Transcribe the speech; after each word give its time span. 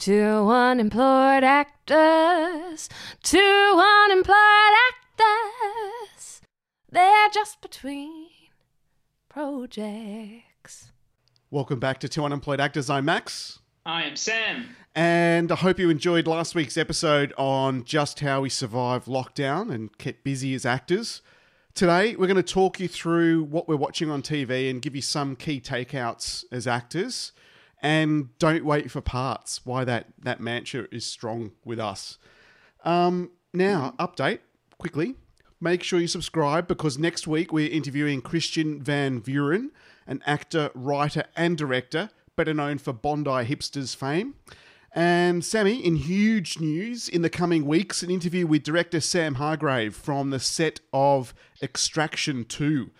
Two 0.00 0.48
unemployed 0.48 1.44
actors, 1.44 2.88
two 3.22 3.82
unemployed 4.06 4.34
actors. 4.88 6.40
They're 6.90 7.28
just 7.34 7.60
between 7.60 8.30
projects. 9.28 10.92
Welcome 11.50 11.80
back 11.80 12.00
to 12.00 12.08
Two 12.08 12.24
Unemployed 12.24 12.62
Actors. 12.62 12.88
I'm 12.88 13.04
Max. 13.04 13.58
I 13.84 14.04
am 14.04 14.16
Sam. 14.16 14.74
And 14.94 15.52
I 15.52 15.56
hope 15.56 15.78
you 15.78 15.90
enjoyed 15.90 16.26
last 16.26 16.54
week's 16.54 16.78
episode 16.78 17.34
on 17.36 17.84
just 17.84 18.20
how 18.20 18.40
we 18.40 18.48
survive 18.48 19.04
lockdown 19.04 19.70
and 19.70 19.98
kept 19.98 20.24
busy 20.24 20.54
as 20.54 20.64
actors. 20.64 21.20
Today, 21.74 22.16
we're 22.16 22.26
going 22.26 22.36
to 22.36 22.42
talk 22.42 22.80
you 22.80 22.88
through 22.88 23.44
what 23.44 23.68
we're 23.68 23.76
watching 23.76 24.10
on 24.10 24.22
TV 24.22 24.70
and 24.70 24.80
give 24.80 24.96
you 24.96 25.02
some 25.02 25.36
key 25.36 25.60
takeouts 25.60 26.46
as 26.50 26.66
actors. 26.66 27.32
And 27.82 28.36
don't 28.38 28.64
wait 28.64 28.90
for 28.90 29.00
parts, 29.00 29.64
why 29.64 29.84
that, 29.84 30.08
that 30.22 30.40
mantra 30.40 30.86
is 30.92 31.06
strong 31.06 31.52
with 31.64 31.80
us. 31.80 32.18
Um, 32.84 33.30
now, 33.52 33.94
update 33.98 34.40
quickly. 34.78 35.14
Make 35.60 35.82
sure 35.82 36.00
you 36.00 36.06
subscribe 36.06 36.68
because 36.68 36.98
next 36.98 37.26
week 37.26 37.52
we're 37.52 37.70
interviewing 37.70 38.22
Christiaan 38.22 38.80
Van 38.80 39.20
Vuuren, 39.20 39.70
an 40.06 40.22
actor, 40.26 40.70
writer, 40.74 41.24
and 41.36 41.56
director, 41.56 42.10
better 42.36 42.54
known 42.54 42.78
for 42.78 42.92
Bondi 42.92 43.44
Hipsters 43.44 43.94
fame. 43.94 44.34
And 44.92 45.44
Sammy, 45.44 45.84
in 45.84 45.96
huge 45.96 46.58
news 46.58 47.08
in 47.08 47.22
the 47.22 47.30
coming 47.30 47.64
weeks, 47.64 48.02
an 48.02 48.10
interview 48.10 48.46
with 48.46 48.62
director 48.62 49.00
Sam 49.00 49.34
Hargrave 49.36 49.94
from 49.94 50.30
the 50.30 50.40
set 50.40 50.80
of 50.92 51.32
Extraction 51.62 52.44
2. 52.44 52.90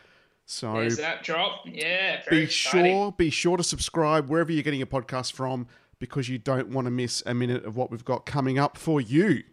So 0.51 0.73
There's 0.73 0.97
that 0.97 1.23
drop. 1.23 1.65
Yeah, 1.65 2.23
be 2.29 2.39
exciting. 2.39 2.93
sure 2.93 3.13
be 3.13 3.31
sure 3.31 3.57
to 3.57 3.63
subscribe 3.63 4.29
wherever 4.29 4.51
you're 4.51 4.65
getting 4.65 4.81
your 4.81 4.89
podcast 4.89 5.33
from 5.33 5.69
because 6.01 6.29
you 6.29 6.39
don't 6.39 6.71
want 6.71 6.87
to 6.87 6.91
miss 6.91 7.23
a 7.25 7.33
minute 7.33 7.65
of 7.65 7.77
what 7.77 7.93
we've 7.93 8.05
got 8.05 8.27
coming 8.27 8.59
up 8.59 8.77
for 8.77 9.01
you. 9.01 9.45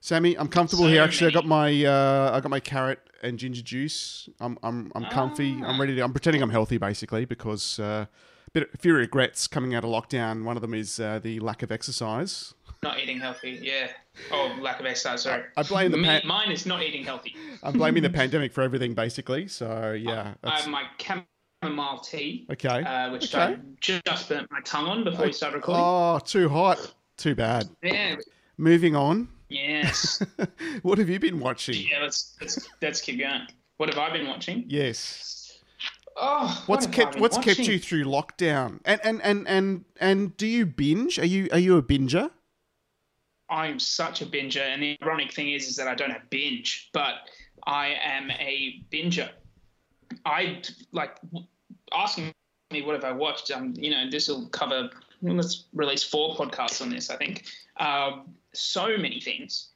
Sammy, 0.00 0.34
I'm 0.38 0.48
comfortable 0.48 0.84
So 0.84 0.88
here. 0.88 1.02
Actually, 1.02 1.32
I 1.32 1.34
got 1.34 1.46
my 1.46 1.84
uh, 1.84 2.30
I 2.32 2.40
got 2.40 2.48
my 2.48 2.60
carrot 2.60 3.00
and 3.22 3.38
ginger 3.38 3.60
juice. 3.60 4.30
I'm 4.40 4.56
I'm 4.62 4.90
I'm 4.94 5.04
comfy. 5.04 5.58
Ah. 5.62 5.66
I'm 5.66 5.78
ready 5.78 5.94
to. 5.96 6.00
I'm 6.00 6.14
pretending 6.14 6.42
I'm 6.42 6.48
healthy 6.48 6.78
basically 6.78 7.26
because 7.26 7.78
uh, 7.78 8.06
a 8.46 8.50
bit 8.54 8.70
a 8.72 8.78
few 8.78 8.94
regrets 8.94 9.46
coming 9.46 9.74
out 9.74 9.84
of 9.84 9.90
lockdown. 9.90 10.44
One 10.44 10.56
of 10.56 10.62
them 10.62 10.72
is 10.72 10.98
uh, 10.98 11.18
the 11.22 11.40
lack 11.40 11.62
of 11.62 11.70
exercise. 11.70 12.54
Not 12.86 13.00
eating 13.00 13.18
healthy. 13.18 13.58
Yeah. 13.60 13.88
Oh, 14.30 14.56
lack 14.60 14.78
of 14.78 14.86
exercise. 14.86 15.22
Sorry. 15.22 15.42
I 15.56 15.64
blame 15.64 15.90
the 15.90 16.00
pan- 16.00 16.22
Mine 16.24 16.52
is 16.52 16.66
not 16.66 16.84
eating 16.84 17.02
healthy. 17.02 17.34
I'm 17.64 17.72
blaming 17.76 18.04
the 18.04 18.10
pandemic 18.10 18.52
for 18.52 18.62
everything 18.62 18.94
basically. 18.94 19.48
So 19.48 19.90
yeah, 19.90 20.34
I 20.44 20.50
that's, 20.50 20.62
have 20.62 20.70
my 20.70 20.84
chamomile 21.02 21.98
tea, 21.98 22.46
okay. 22.52 22.84
uh, 22.84 23.10
which 23.10 23.34
Okay. 23.34 23.54
I 23.54 23.58
just 23.80 24.28
burnt 24.28 24.48
my 24.52 24.60
tongue 24.60 24.86
on 24.86 25.02
before 25.02 25.26
we 25.26 25.32
started 25.32 25.56
recording. 25.56 25.82
Oh, 25.84 26.20
too 26.24 26.48
hot. 26.48 26.94
Too 27.16 27.34
bad. 27.34 27.68
Yeah. 27.82 28.14
Moving 28.56 28.94
on. 28.94 29.26
Yes. 29.48 30.22
what 30.82 30.98
have 30.98 31.08
you 31.08 31.18
been 31.18 31.40
watching? 31.40 31.74
yeah. 31.90 32.02
Let's 32.02 32.36
let's 32.40 32.68
let's 32.80 33.00
keep 33.00 33.18
going. 33.18 33.48
What 33.78 33.92
have 33.92 33.98
I 33.98 34.16
been 34.16 34.28
watching? 34.28 34.64
Yes. 34.68 35.58
Oh, 36.16 36.62
what 36.66 36.82
What's 36.82 36.86
kept 36.86 37.18
What's 37.18 37.38
kept 37.38 37.58
you 37.58 37.80
through 37.80 38.04
lockdown? 38.04 38.78
And 38.84 39.00
and 39.02 39.20
and 39.22 39.48
and 39.48 39.84
and 40.00 40.36
do 40.36 40.46
you 40.46 40.66
binge? 40.66 41.18
Are 41.18 41.26
you 41.26 41.48
Are 41.50 41.58
you 41.58 41.76
a 41.78 41.82
binger? 41.82 42.30
I'm 43.48 43.78
such 43.78 44.22
a 44.22 44.26
binger, 44.26 44.60
and 44.60 44.82
the 44.82 44.96
ironic 45.02 45.32
thing 45.32 45.50
is, 45.50 45.68
is 45.68 45.76
that 45.76 45.88
I 45.88 45.94
don't 45.94 46.10
have 46.10 46.28
binge, 46.30 46.90
but 46.92 47.14
I 47.66 47.96
am 48.02 48.30
a 48.30 48.82
binger. 48.90 49.30
I 50.24 50.62
like 50.92 51.18
asking 51.92 52.32
me 52.72 52.82
what 52.82 52.94
have 52.94 53.04
I 53.04 53.12
watched. 53.12 53.50
Um, 53.50 53.74
you 53.76 53.90
know, 53.90 54.10
this 54.10 54.28
will 54.28 54.48
cover. 54.48 54.90
Let's 55.22 55.66
release 55.72 56.02
four 56.02 56.36
podcasts 56.36 56.82
on 56.82 56.90
this. 56.90 57.10
I 57.10 57.16
think 57.16 57.44
um, 57.78 58.34
so 58.52 58.96
many 58.96 59.20
things. 59.20 59.70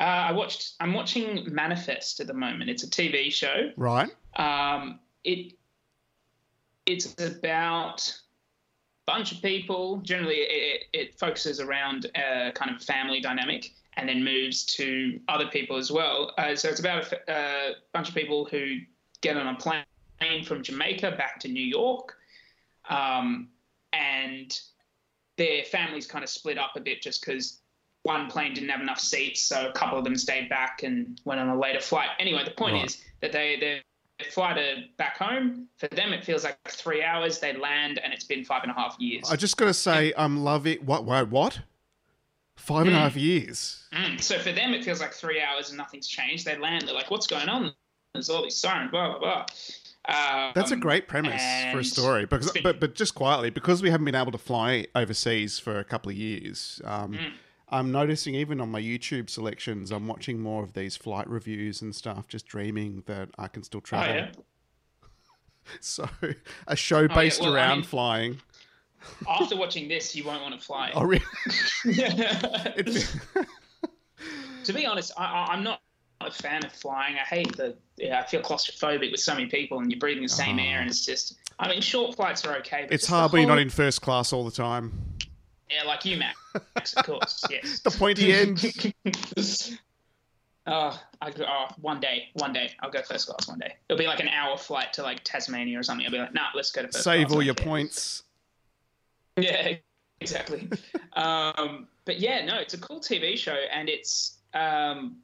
Uh, 0.00 0.02
I 0.28 0.32
watched. 0.32 0.74
I'm 0.80 0.92
watching 0.92 1.46
Manifest 1.52 2.20
at 2.20 2.26
the 2.26 2.34
moment. 2.34 2.70
It's 2.70 2.82
a 2.82 2.90
TV 2.90 3.32
show. 3.32 3.70
Right. 3.76 4.10
Um, 4.36 5.00
it 5.22 5.54
it's 6.86 7.14
about 7.22 8.14
bunch 9.06 9.32
of 9.32 9.42
people. 9.42 9.98
Generally, 9.98 10.36
it, 10.36 10.84
it 10.92 11.18
focuses 11.18 11.60
around 11.60 12.06
a 12.14 12.52
kind 12.52 12.74
of 12.74 12.82
family 12.82 13.20
dynamic, 13.20 13.72
and 13.96 14.08
then 14.08 14.24
moves 14.24 14.64
to 14.64 15.20
other 15.28 15.46
people 15.46 15.76
as 15.76 15.90
well. 15.92 16.32
Uh, 16.38 16.54
so 16.56 16.68
it's 16.68 16.80
about 16.80 17.04
a, 17.04 17.06
f- 17.06 17.28
a 17.28 17.70
bunch 17.92 18.08
of 18.08 18.14
people 18.14 18.44
who 18.44 18.78
get 19.20 19.36
on 19.36 19.46
a 19.46 19.58
plane 19.58 19.84
from 20.44 20.62
Jamaica 20.62 21.12
back 21.12 21.38
to 21.40 21.48
New 21.48 21.62
York, 21.64 22.16
um, 22.88 23.48
and 23.92 24.60
their 25.36 25.64
families 25.64 26.06
kind 26.06 26.22
of 26.24 26.30
split 26.30 26.58
up 26.58 26.72
a 26.76 26.80
bit 26.80 27.02
just 27.02 27.24
because 27.24 27.60
one 28.02 28.28
plane 28.28 28.52
didn't 28.54 28.68
have 28.68 28.80
enough 28.80 29.00
seats, 29.00 29.40
so 29.40 29.68
a 29.68 29.72
couple 29.72 29.98
of 29.98 30.04
them 30.04 30.16
stayed 30.16 30.48
back 30.48 30.82
and 30.82 31.20
went 31.24 31.40
on 31.40 31.48
a 31.48 31.58
later 31.58 31.80
flight. 31.80 32.08
Anyway, 32.18 32.44
the 32.44 32.50
point 32.50 32.74
Right. 32.74 32.84
is 32.86 33.02
that 33.20 33.32
they 33.32 33.56
they 33.58 33.82
fly 34.30 34.54
to 34.54 34.84
back 34.96 35.18
home. 35.18 35.68
For 35.78 35.88
them, 35.88 36.12
it 36.12 36.24
feels 36.24 36.44
like 36.44 36.58
three 36.68 37.02
hours. 37.02 37.38
They 37.40 37.56
land, 37.56 37.98
and 38.02 38.12
it's 38.12 38.24
been 38.24 38.44
five 38.44 38.62
and 38.62 38.70
a 38.70 38.74
half 38.74 38.96
years. 38.98 39.30
I 39.30 39.36
just 39.36 39.56
got 39.56 39.66
to 39.66 39.74
say, 39.74 40.12
I'm 40.16 40.42
loving. 40.44 40.78
What? 40.84 41.04
What? 41.04 41.30
What? 41.30 41.60
Five 42.56 42.86
and 42.86 42.94
a 42.94 42.98
half 43.00 43.16
years. 43.16 43.88
Mm. 43.92 44.20
So 44.20 44.38
for 44.38 44.52
them, 44.52 44.72
it 44.74 44.84
feels 44.84 45.00
like 45.00 45.12
three 45.12 45.42
hours 45.42 45.70
and 45.70 45.76
nothing's 45.78 46.06
changed. 46.06 46.44
They 46.46 46.56
land, 46.56 46.84
they're 46.86 46.94
like, 46.94 47.10
"What's 47.10 47.26
going 47.26 47.48
on?" 47.48 47.72
There's 48.14 48.30
all 48.30 48.42
these 48.44 48.54
sirens, 48.56 48.90
blah 48.92 49.18
blah 49.18 49.18
blah. 49.18 49.46
Um, 50.06 50.52
That's 50.54 50.70
a 50.70 50.76
great 50.76 51.08
premise 51.08 51.42
for 51.72 51.78
a 51.78 51.84
story. 51.84 52.26
Because, 52.26 52.52
been- 52.52 52.62
but 52.62 52.78
but 52.78 52.94
just 52.94 53.14
quietly, 53.14 53.50
because 53.50 53.82
we 53.82 53.90
haven't 53.90 54.04
been 54.04 54.14
able 54.14 54.32
to 54.32 54.38
fly 54.38 54.86
overseas 54.94 55.58
for 55.58 55.78
a 55.78 55.84
couple 55.84 56.10
of 56.10 56.16
years. 56.16 56.80
Um, 56.84 57.14
Mm. 57.14 57.32
I'm 57.68 57.90
noticing 57.90 58.34
even 58.34 58.60
on 58.60 58.70
my 58.70 58.80
YouTube 58.80 59.30
selections, 59.30 59.90
I'm 59.90 60.06
watching 60.06 60.38
more 60.40 60.62
of 60.62 60.74
these 60.74 60.96
flight 60.96 61.28
reviews 61.28 61.82
and 61.82 61.94
stuff, 61.94 62.28
just 62.28 62.46
dreaming 62.46 63.02
that 63.06 63.30
I 63.38 63.48
can 63.48 63.62
still 63.62 63.78
Oh 63.78 63.80
travel. 63.80 64.14
yeah. 64.14 64.30
So, 65.80 66.06
a 66.66 66.76
show 66.76 67.04
oh, 67.04 67.08
based 67.08 67.40
well, 67.40 67.54
I 67.54 67.56
around 67.56 67.78
mean- 67.78 67.84
flying. 67.86 68.40
After 69.28 69.56
watching 69.56 69.88
this, 69.88 70.14
you 70.14 70.22
won't 70.24 70.42
want 70.42 70.58
to 70.58 70.60
fly. 70.60 70.90
Oh, 70.94 71.04
really? 71.04 71.24
to 74.64 74.72
be 74.72 74.86
honest, 74.86 75.12
I, 75.16 75.24
I, 75.24 75.46
I'm 75.52 75.62
not 75.62 75.80
a 76.20 76.30
fan 76.30 76.64
of 76.64 76.72
flying. 76.72 77.16
I 77.16 77.20
hate 77.20 77.56
the. 77.56 77.76
Yeah, 77.96 78.20
I 78.20 78.26
feel 78.26 78.40
claustrophobic 78.40 79.10
with 79.10 79.20
so 79.20 79.34
many 79.34 79.46
people, 79.46 79.78
and 79.78 79.90
you're 79.90 79.98
breathing 80.00 80.22
the 80.22 80.28
same 80.28 80.58
air, 80.58 80.72
uh-huh. 80.74 80.80
and 80.82 80.90
it's 80.90 81.04
just. 81.04 81.36
I 81.58 81.68
mean, 81.68 81.80
short 81.80 82.16
flights 82.16 82.44
are 82.44 82.56
okay, 82.58 82.84
but 82.84 82.94
it's 82.94 83.06
hard 83.06 83.32
when 83.32 83.42
you're 83.42 83.48
not 83.50 83.58
in 83.58 83.70
first 83.70 84.02
class 84.02 84.32
all 84.32 84.44
the 84.44 84.50
time. 84.50 84.92
Yeah, 85.70 85.84
like 85.84 86.04
you, 86.04 86.18
Max, 86.18 86.94
of 86.94 87.04
course. 87.04 87.44
Yes. 87.50 87.80
The 87.80 87.90
pointy 87.90 88.32
end. 88.32 88.92
Oh, 90.66 90.98
I, 91.20 91.32
oh, 91.40 91.66
one 91.80 92.00
day, 92.00 92.28
one 92.34 92.52
day, 92.52 92.70
I'll 92.80 92.90
go 92.90 93.02
first 93.02 93.28
class. 93.28 93.46
One 93.48 93.58
day, 93.58 93.74
it'll 93.88 93.98
be 93.98 94.06
like 94.06 94.20
an 94.20 94.28
hour 94.28 94.56
flight 94.56 94.94
to 94.94 95.02
like 95.02 95.22
Tasmania 95.22 95.78
or 95.78 95.82
something. 95.82 96.06
I'll 96.06 96.12
be 96.12 96.18
like, 96.18 96.32
nah, 96.32 96.46
let's 96.54 96.70
go 96.70 96.80
to 96.82 96.88
first 96.88 97.04
Save 97.04 97.26
class. 97.26 97.36
all 97.36 97.42
your 97.42 97.54
don't 97.54 97.64
care." 97.64 97.72
points. 97.72 98.22
Yeah, 99.36 99.72
exactly. 100.20 100.68
um, 101.14 101.88
but 102.04 102.20
yeah, 102.20 102.44
no, 102.44 102.56
it's 102.58 102.74
a 102.74 102.78
cool 102.78 103.00
TV 103.00 103.36
show, 103.36 103.58
and 103.72 103.88
it's 103.88 104.38
um, 104.54 105.16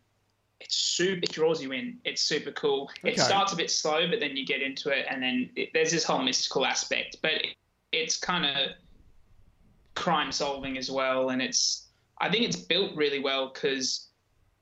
it's 0.60 0.74
super. 0.74 1.20
It 1.22 1.30
draws 1.30 1.62
you 1.62 1.70
in. 1.70 1.98
It's 2.04 2.20
super 2.20 2.50
cool. 2.50 2.90
It 3.04 3.20
starts 3.20 3.52
a 3.52 3.56
bit 3.56 3.70
slow, 3.70 4.10
but 4.10 4.18
then 4.18 4.36
you 4.36 4.44
get 4.44 4.62
into 4.62 4.90
it, 4.90 5.06
and 5.08 5.22
then 5.22 5.50
it, 5.54 5.70
there's 5.74 5.92
this 5.92 6.02
whole 6.02 6.20
mystical 6.24 6.66
aspect. 6.66 7.18
But 7.22 7.34
it, 7.34 7.46
it's 7.92 8.16
kind 8.16 8.44
of 8.44 8.72
crime 10.00 10.32
solving 10.32 10.78
as 10.78 10.90
well, 10.90 11.30
and 11.30 11.40
it's. 11.42 11.86
I 12.22 12.28
think 12.30 12.44
it's 12.44 12.56
built 12.56 12.94
really 12.96 13.18
well 13.20 13.50
because 13.52 14.08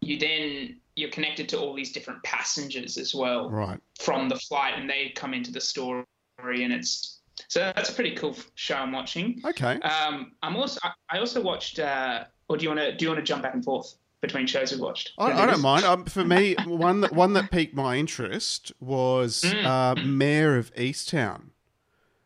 you 0.01 0.19
then 0.19 0.79
you're 0.97 1.11
connected 1.11 1.49
to 1.51 1.59
all 1.59 1.75
these 1.75 1.93
different 1.93 2.23
passengers 2.23 2.99
as 2.99 3.15
well 3.15 3.51
Right. 3.51 3.81
from 4.01 4.29
the 4.29 4.37
flight, 4.37 4.75
and 4.79 4.89
they 4.89 5.13
come 5.15 5.35
into 5.35 5.51
the 5.53 5.61
story, 5.61 6.05
and 6.65 6.73
it's 6.73 7.21
so 7.49 7.61
that's 7.75 7.91
a 7.91 7.93
pretty 7.93 8.15
cool 8.17 8.37
show 8.55 8.77
I'm 8.77 8.93
watching. 8.93 9.41
Okay. 9.45 9.75
Um, 9.81 10.33
I'm 10.43 10.57
also 10.57 10.81
I- 11.11 11.19
also 11.19 11.41
watched. 11.41 11.79
Uh, 11.79 12.25
or 12.49 12.57
do 12.57 12.63
you 12.65 12.69
want 12.71 12.81
to 12.81 12.97
do 12.97 13.05
you 13.05 13.11
want 13.11 13.19
to 13.19 13.25
jump 13.33 13.43
back 13.43 13.55
and 13.55 13.65
forth 13.65 13.95
between 14.21 14.47
shows 14.47 14.73
we've 14.73 14.81
watched? 14.81 15.13
I, 15.19 15.33
I 15.33 15.47
don't 15.47 15.61
mind. 15.61 15.85
Um, 15.85 16.05
for 16.05 16.25
me, 16.25 16.55
one 16.65 17.01
that 17.03 17.13
one 17.13 17.33
that 17.35 17.51
piqued 17.51 17.75
my 17.75 17.97
interest 17.97 18.73
was 18.81 19.43
Mm. 19.43 19.65
uh, 19.65 19.95
Mare 20.03 20.57
of 20.57 20.75
Easttown 20.75 21.51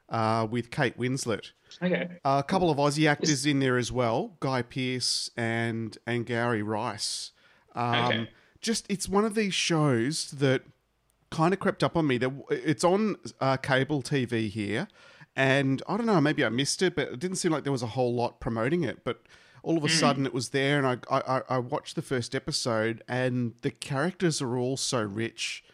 uh, 0.09 0.47
with 0.51 0.71
Kate 0.71 0.97
Winslet. 0.99 1.53
Okay. 1.83 2.09
a 2.25 2.43
couple 2.43 2.71
of 2.71 2.79
Aussie 2.79 3.09
actors 3.09 3.47
in 3.47 3.61
there 3.61 3.77
as 3.79 3.93
well, 3.93 4.37
Guy 4.41 4.63
Pearce 4.63 5.31
and 5.37 5.97
and 6.07 6.27
Angourie 6.27 6.63
Rice. 6.63 7.33
Um, 7.75 7.95
Okay. 7.95 8.31
Just 8.61 8.87
it's 8.89 9.09
one 9.09 9.25
of 9.25 9.35
these 9.35 9.55
shows 9.55 10.31
that 10.33 10.63
kind 11.31 11.53
of 11.53 11.59
crept 11.61 11.83
up 11.83 11.97
on 11.97 12.07
me. 12.07 12.17
That 12.19 12.33
it's 12.51 12.85
on 12.85 13.17
uh, 13.41 13.57
cable 13.57 14.03
TV 14.03 14.49
here, 14.49 14.87
and 15.35 15.83
I 15.89 15.97
don't 15.97 16.07
know, 16.07 16.21
maybe 16.21 16.45
I 16.45 16.49
missed 16.49 16.81
it, 16.83 16.95
but 16.95 17.09
it 17.09 17.19
didn't 17.19 17.39
seem 17.39 17.51
like 17.51 17.65
there 17.65 17.73
was 17.73 17.83
a 17.83 17.89
whole 17.89 18.15
lot 18.15 18.39
promoting 18.39 18.85
it. 18.85 19.03
But 19.05 19.23
all 19.65 19.77
of 19.77 19.85
a 19.85 19.89
sudden, 19.89 20.27
it 20.27 20.33
was 20.35 20.51
there, 20.51 20.79
and 20.79 20.87
I, 20.87 20.99
I 21.11 21.39
I- 21.39 21.43
I 21.57 21.59
watched 21.59 21.97
the 21.97 22.03
first 22.03 22.35
episode, 22.37 23.03
and 23.09 23.55
the 23.63 23.71
characters 23.73 24.41
are 24.41 24.57
all 24.57 24.77
so 24.77 25.03
rich. 25.03 25.65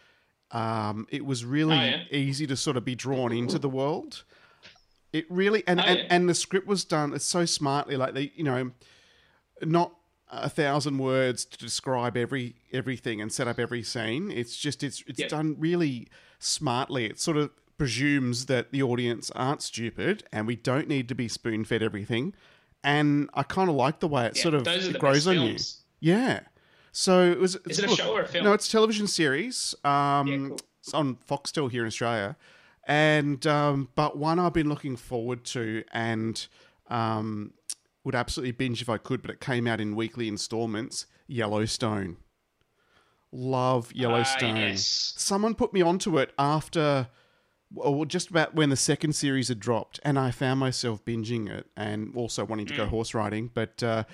Um, 0.51 1.07
it 1.11 1.27
was 1.27 1.45
really 1.45 1.77
Oh, 1.77 1.83
yeah. 1.85 2.05
easy 2.11 2.47
to 2.47 2.57
sort 2.57 2.79
of 2.79 2.85
be 2.87 2.95
drawn 2.95 3.33
into 3.33 3.59
the 3.59 3.69
world. 3.69 4.25
It 5.13 5.27
really 5.31 5.63
and, 5.67 5.81
Oh, 5.81 5.85
and, 5.85 5.99
yeah. 5.99 6.07
and 6.11 6.29
the 6.29 6.35
script 6.35 6.67
was 6.67 6.85
done 6.85 7.15
it's 7.15 7.25
so 7.25 7.45
smartly, 7.45 7.97
like 7.97 8.15
they 8.15 8.33
you 8.35 8.45
know, 8.45 8.73
not 9.63 9.95
a 10.31 10.51
thousand 10.51 10.99
words 10.99 11.45
to 11.47 11.57
describe 11.59 12.17
every 12.17 12.57
everything 12.73 13.21
and 13.21 13.33
set 13.33 13.49
up 13.49 13.59
every 13.59 13.83
scene. 13.83 14.31
It's 14.31 14.57
just 14.57 14.83
it's 14.83 15.03
it's 15.07 15.19
Yeah. 15.21 15.29
done 15.29 15.57
really 15.59 16.09
smartly. 16.39 17.07
It 17.07 17.19
sort 17.19 17.37
of 17.39 17.51
presumes 17.79 18.47
that 18.47 18.71
the 18.73 18.83
audience 18.83 19.31
aren't 19.35 19.63
stupid 19.63 20.25
and 20.33 20.47
we 20.47 20.57
don't 20.57 20.89
need 20.89 21.09
to 21.09 21.15
be 21.15 21.29
spoon 21.29 21.65
fed 21.65 21.83
everything. 21.83 22.35
And 22.85 23.31
I 23.35 23.43
kind 23.45 23.69
of 23.71 23.77
like 23.77 24.01
the 24.01 24.09
way 24.09 24.27
it 24.27 24.37
Yeah, 24.37 24.43
sort 24.43 24.55
of 24.55 24.67
it 24.69 24.99
grows 24.99 25.27
on 25.27 25.35
films. 25.37 25.83
you. 26.01 26.13
Yeah. 26.15 26.41
So 26.93 27.23
it 27.31 27.39
was. 27.39 27.57
Is 27.69 27.79
it 27.79 27.85
a 27.87 27.89
look, 27.89 27.99
show 27.99 28.13
or 28.13 28.23
a 28.23 28.29
film? 28.29 28.45
No, 28.45 28.53
it's 28.53 28.69
a 28.69 28.71
television 28.71 29.07
series. 29.07 29.75
Um, 29.85 30.27
Yeah, 30.29 30.49
cool. 30.49 30.59
It's 30.81 30.95
on 30.95 31.17
Foxtel 31.17 31.71
here 31.71 31.83
in 31.83 31.87
Australia, 31.87 32.37
and 32.89 33.47
um, 33.47 33.89
but 33.95 34.17
one 34.17 34.39
I've 34.41 34.55
been 34.55 34.69
looking 34.69 34.97
forward 34.97 35.45
to 35.47 35.85
and 35.93 36.45
um, 36.89 37.53
would 38.03 38.15
absolutely 38.17 38.53
binge 38.53 38.83
if 38.83 38.89
I 38.89 38.97
could. 38.99 39.23
But 39.23 39.31
it 39.31 39.41
came 39.41 39.69
out 39.69 39.81
in 39.81 39.95
weekly 39.95 40.27
installments. 40.27 41.07
Yellowstone. 41.29 42.17
Love 43.31 43.93
Yellowstone. 43.93 44.57
Ah, 44.57 44.61
yes. 44.61 45.13
Someone 45.17 45.55
put 45.55 45.75
me 45.75 45.83
onto 45.83 46.17
it 46.19 46.33
after, 46.39 47.09
well, 47.71 48.07
just 48.07 48.31
about 48.31 48.55
when 48.55 48.71
the 48.71 48.77
second 48.77 49.13
series 49.13 49.49
had 49.49 49.61
dropped, 49.61 50.01
and 50.03 50.19
I 50.19 50.31
found 50.31 50.59
myself 50.61 51.05
binging 51.05 51.51
it 51.51 51.67
and 51.77 52.17
also 52.17 52.45
wanting 52.47 52.65
to 52.67 52.75
go 52.77 52.87
Mm. 52.87 52.89
horse 52.89 53.13
riding. 53.13 53.51
But 53.53 53.83
uh, 53.83 54.05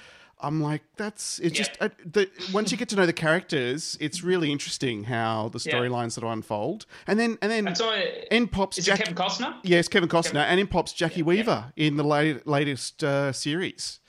I'm 0.45 0.61
like, 0.63 0.83
that's 0.97 1.39
it's 1.41 1.59
Yeah. 1.59 1.65
just 1.65 1.77
uh, 1.81 1.89
the 2.05 2.29
once 2.53 2.71
you 2.71 2.77
get 2.79 2.89
to 2.91 2.97
know 2.97 3.07
the 3.07 3.13
characters, 3.13 3.97
it's 4.01 4.23
really 4.23 4.53
interesting 4.53 5.05
how 5.05 5.49
the 5.49 5.59
Yeah. 5.65 5.75
storylines 5.75 6.15
that 6.17 6.25
unfold, 6.25 6.87
and 7.07 7.19
then 7.19 7.39
and 7.43 7.51
then 7.51 7.65
That's 7.65 7.81
all. 7.81 7.95
in 8.31 8.49
pops 8.49 8.79
Is 8.79 8.87
Jack. 8.87 9.01
it 9.01 9.07
Kevin 9.07 9.17
Costner? 9.17 9.57
Yes, 9.63 9.89
Kevin 9.89 10.09
Costner, 10.09 10.25
Kevin- 10.33 10.51
and 10.51 10.61
in 10.61 10.67
pops 10.67 10.93
Jacki 10.93 11.23
Weaver 11.23 11.73
in 11.77 11.97
the 11.97 12.05
late, 12.05 12.47
latest 12.47 13.03
uh, 13.03 13.33
series. 13.33 14.01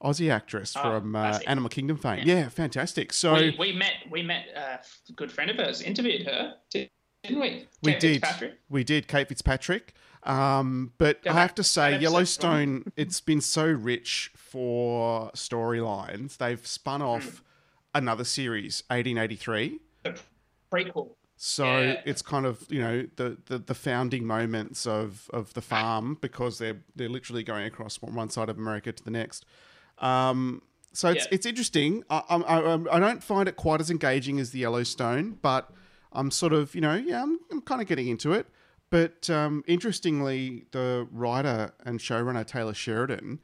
Aussie 0.00 0.30
actress 0.30 0.74
Oh, 0.76 0.82
from 0.82 1.16
uh. 1.16 1.40
Animal 1.48 1.68
Kingdom 1.70 1.96
fame. 1.96 2.22
Yeah, 2.24 2.48
fantastic. 2.50 3.12
So 3.12 3.34
we, 3.34 3.56
we 3.58 3.72
met. 3.72 3.94
We 4.08 4.22
met 4.22 4.46
uh, 4.56 4.76
a 5.08 5.12
good 5.12 5.32
friend 5.32 5.50
of 5.50 5.56
hers. 5.56 5.82
Interviewed 5.82 6.24
her, 6.26 6.54
didn't 6.70 6.90
we? 7.40 7.66
We 7.82 7.94
did. 7.96 8.20
Fitzpatrick. 8.20 8.60
We 8.68 8.84
did, 8.84 9.08
Kate 9.08 9.28
Fitzpatrick. 9.28 9.94
Um, 10.24 10.92
but 10.98 11.22
Go 11.22 11.30
I 11.30 11.32
back- 11.34 11.42
have 11.42 11.54
to 11.56 11.64
say, 11.64 11.80
go 11.82 11.90
back 11.92 11.98
to 11.98 12.02
Yellowstone, 12.02 12.92
it's 12.96 13.20
been 13.20 13.40
so 13.40 13.64
rich 13.66 14.30
for 14.36 15.30
storylines. 15.34 16.36
They've 16.38 16.64
spun 16.66 17.00
Hmm. 17.00 17.06
off 17.06 17.42
another 17.94 18.24
series, 18.24 18.82
1883. 18.90 19.78
The 20.04 20.18
prequel. 20.72 21.10
So 21.40 21.64
Yeah. 21.80 22.02
it's 22.04 22.20
kind 22.20 22.46
of 22.46 22.66
you 22.68 22.80
know 22.80 23.06
the, 23.16 23.38
the, 23.46 23.58
the 23.58 23.74
founding 23.74 24.24
moments 24.26 24.86
of, 24.86 25.30
of 25.32 25.54
the 25.54 25.60
farm 25.62 26.18
because 26.20 26.58
they're 26.58 26.78
they're 26.96 27.08
literally 27.08 27.44
going 27.44 27.64
across 27.64 27.96
from 27.96 28.16
one 28.16 28.28
side 28.28 28.48
of 28.48 28.58
America 28.58 28.90
to 28.90 29.04
the 29.04 29.10
next. 29.12 29.44
Um, 29.98 30.62
so 30.92 31.10
it's 31.10 31.24
Yeah. 31.26 31.34
it's 31.34 31.46
interesting. 31.46 32.02
I, 32.10 32.22
I, 32.28 32.36
I, 32.36 32.96
I 32.96 32.98
don't 32.98 33.22
find 33.22 33.48
it 33.48 33.54
quite 33.56 33.80
as 33.80 33.88
engaging 33.88 34.40
as 34.40 34.50
the 34.50 34.58
Yellowstone, 34.60 35.38
but 35.40 35.70
I'm 36.12 36.32
sort 36.32 36.52
of 36.52 36.74
you 36.74 36.80
know 36.80 36.94
yeah 36.96 37.22
I'm, 37.22 37.38
I'm 37.52 37.60
kind 37.60 37.80
of 37.80 37.86
getting 37.86 38.08
into 38.08 38.32
it. 38.32 38.46
But 38.90 39.28
um, 39.28 39.62
interestingly, 39.66 40.64
the 40.70 41.06
writer 41.10 41.72
and 41.84 41.98
showrunner 42.00 42.46
Taylor 42.46 42.74
Sheridan 42.74 43.40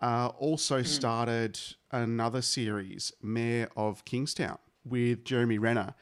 uh, 0.00 0.28
also 0.38 0.78
Hmm. 0.78 0.84
started 0.84 1.60
another 1.92 2.42
series, 2.42 3.12
Mayor 3.22 3.68
of 3.76 4.04
Kingstown, 4.04 4.58
with 4.84 5.24
Jeremy 5.24 5.58
Renner. 5.58 5.94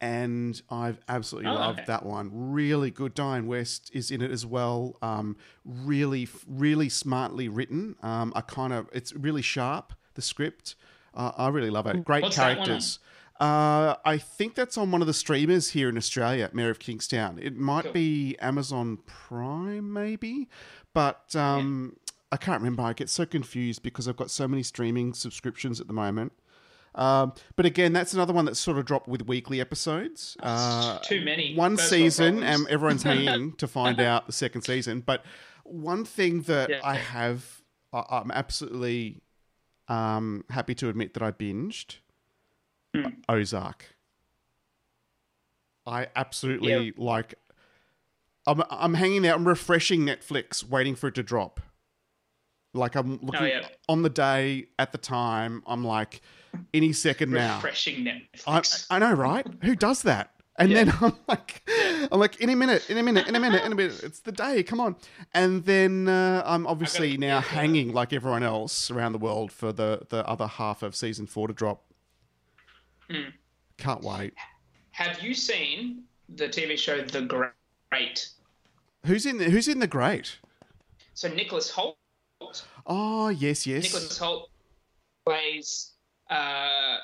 And 0.00 0.60
I've 0.70 1.00
absolutely 1.08 1.50
Oh, 1.50 1.54
loved 1.54 1.78
okay. 1.80 1.86
that 1.86 2.04
one. 2.06 2.30
Really 2.32 2.90
good. 2.90 3.16
Dianne 3.16 3.46
Wiest 3.46 3.90
is 3.92 4.10
in 4.12 4.20
it 4.22 4.30
as 4.30 4.46
well. 4.46 4.96
Um, 5.02 5.36
really, 5.64 6.28
really 6.46 6.88
smartly 6.88 7.48
written. 7.48 7.96
Um, 8.02 8.32
I 8.36 8.42
kind 8.42 8.72
of, 8.72 8.88
it's 8.92 9.12
really 9.14 9.42
sharp. 9.42 9.94
The 10.14 10.22
script, 10.22 10.76
uh, 11.14 11.32
I 11.36 11.48
really 11.48 11.70
love 11.70 11.86
it. 11.88 12.04
Great 12.04 12.22
What's 12.22 12.36
characters. 12.36 12.98
Uh, 13.40 13.94
I 14.04 14.18
think 14.18 14.54
that's 14.56 14.76
on 14.76 14.90
one 14.90 15.00
of 15.00 15.06
the 15.06 15.14
streamers 15.14 15.70
here 15.70 15.88
in 15.88 15.96
Australia, 15.96 16.50
Mayor 16.52 16.70
of 16.70 16.78
Kingstown. 16.80 17.38
It 17.40 17.56
might 17.56 17.84
Cool. 17.84 17.92
be 17.92 18.36
Amazon 18.40 18.98
Prime, 19.06 19.92
maybe, 19.92 20.48
but 20.92 21.34
um, 21.36 21.96
I 22.32 22.36
can't 22.36 22.60
remember. 22.60 22.82
I 22.82 22.94
get 22.94 23.08
so 23.08 23.24
confused 23.24 23.82
because 23.84 24.08
I've 24.08 24.16
got 24.16 24.30
so 24.30 24.48
many 24.48 24.64
streaming 24.64 25.14
subscriptions 25.14 25.80
at 25.80 25.86
the 25.86 25.92
moment. 25.92 26.32
Um, 26.96 27.32
but 27.54 27.64
again, 27.64 27.92
that's 27.92 28.12
another 28.12 28.32
one 28.32 28.44
that's 28.44 28.58
sort 28.58 28.76
of 28.76 28.84
dropped 28.84 29.06
with 29.06 29.26
weekly 29.28 29.60
episodes. 29.60 30.36
Uh, 30.42 30.98
Too 30.98 31.24
many. 31.24 31.54
One 31.54 31.76
season, 31.76 32.42
and 32.42 32.66
everyone's 32.68 33.02
hanging 33.04 33.52
to 33.52 33.68
find 33.68 34.00
out 34.00 34.26
the 34.26 34.32
second 34.32 34.62
season. 34.62 35.00
But 35.00 35.24
one 35.62 36.04
thing 36.04 36.42
that 36.42 36.70
Yeah. 36.70 36.80
I 36.82 36.96
have, 36.96 37.62
I'm 37.92 38.32
absolutely 38.32 39.20
um, 39.86 40.44
happy 40.50 40.74
to 40.76 40.88
admit 40.88 41.14
that 41.14 41.22
I 41.22 41.30
binged 41.30 41.98
Hmm. 42.94 43.08
Ozark. 43.28 43.84
I 45.86 46.08
absolutely 46.16 46.72
Yeah. 46.72 46.90
like. 46.96 47.34
I'm 48.46 48.62
I'm 48.70 48.94
hanging 48.94 49.22
there. 49.22 49.34
I'm 49.34 49.46
refreshing 49.46 50.00
Netflix, 50.00 50.64
waiting 50.66 50.94
for 50.94 51.08
it 51.08 51.14
to 51.16 51.22
drop. 51.22 51.60
Like 52.74 52.94
I'm 52.94 53.12
looking 53.22 53.42
Oh, 53.42 53.44
yeah. 53.44 53.68
on 53.88 54.02
the 54.02 54.10
day 54.10 54.66
at 54.78 54.92
the 54.92 54.98
time. 54.98 55.62
I'm 55.66 55.84
like, 55.84 56.20
any 56.72 56.92
second 56.92 57.30
now. 57.30 57.56
Refreshing 57.56 58.04
Netflix. 58.04 58.86
I 58.90 58.98
know, 58.98 59.12
right? 59.12 59.46
Who 59.64 59.74
does 59.74 60.02
that? 60.02 60.32
And 60.58 60.70
Yeah. 60.70 60.84
then 60.84 60.94
I'm 61.00 61.12
like, 61.28 61.62
I'm 62.10 62.18
like, 62.20 62.40
in 62.40 62.48
a 62.50 62.56
minute, 62.56 62.88
in 62.90 62.96
a 62.98 63.02
minute, 63.02 63.26
in 63.28 63.36
a 63.36 63.40
minute, 63.40 63.64
in 63.64 63.72
a 63.72 63.74
minute. 63.74 64.02
It's 64.02 64.20
the 64.20 64.32
day. 64.32 64.62
Come 64.62 64.80
on. 64.80 64.96
And 65.34 65.64
then 65.64 66.08
uh, 66.08 66.42
I'm 66.44 66.66
obviously 66.66 67.16
now 67.18 67.40
hanging 67.40 67.92
like 67.92 68.12
everyone 68.12 68.42
else 68.42 68.90
around 68.90 69.12
the 69.12 69.18
world 69.18 69.52
for 69.52 69.72
the 69.72 70.06
the 70.08 70.26
other 70.26 70.46
half 70.46 70.82
of 70.82 70.94
season 70.96 71.26
four 71.26 71.48
to 71.48 71.54
drop. 71.54 71.84
Hmm. 73.10 73.30
Can't 73.78 74.02
wait. 74.02 74.34
Have 74.90 75.22
you 75.22 75.34
seen 75.34 76.04
the 76.28 76.48
TV 76.48 76.76
show 76.76 77.00
The 77.02 77.22
Great? 77.22 78.28
Who's 79.06 79.24
in? 79.26 79.38
The, 79.38 79.44
who's 79.44 79.68
in 79.68 79.78
the 79.78 79.86
great? 79.86 80.38
So 81.14 81.28
Nicholas 81.28 81.70
Hoult. 81.70 81.96
Oh 82.86 83.28
yes, 83.28 83.66
yes. 83.66 83.84
Nicholas 83.84 84.18
Hoult 84.18 84.48
plays 85.24 85.92
uh, 86.30 86.96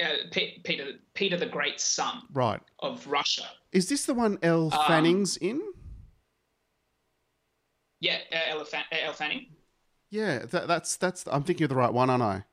uh, 0.00 0.06
Pe- 0.30 0.58
Peter 0.64 0.92
Peter 1.14 1.36
the 1.36 1.46
Great's 1.46 1.82
son 1.84 2.22
Right. 2.32 2.60
of 2.80 3.06
Russia. 3.06 3.44
Is 3.72 3.88
this 3.88 4.04
the 4.06 4.14
one 4.14 4.38
Elle 4.42 4.72
Um, 4.72 4.84
Fanning's 4.86 5.36
in? 5.38 5.60
Yeah, 8.00 8.18
uh, 8.32 8.36
Elle, 8.50 8.64
Fan- 8.64 8.84
uh, 8.92 8.96
Elle 9.02 9.12
Fanning. 9.14 9.46
Yeah, 10.10 10.40
that, 10.46 10.68
that's 10.68 10.96
that's. 10.96 11.24
I'm 11.26 11.42
thinking 11.42 11.64
of 11.64 11.70
the 11.70 11.76
right 11.76 11.92
one, 11.92 12.10
aren't 12.10 12.22
I? 12.22 12.44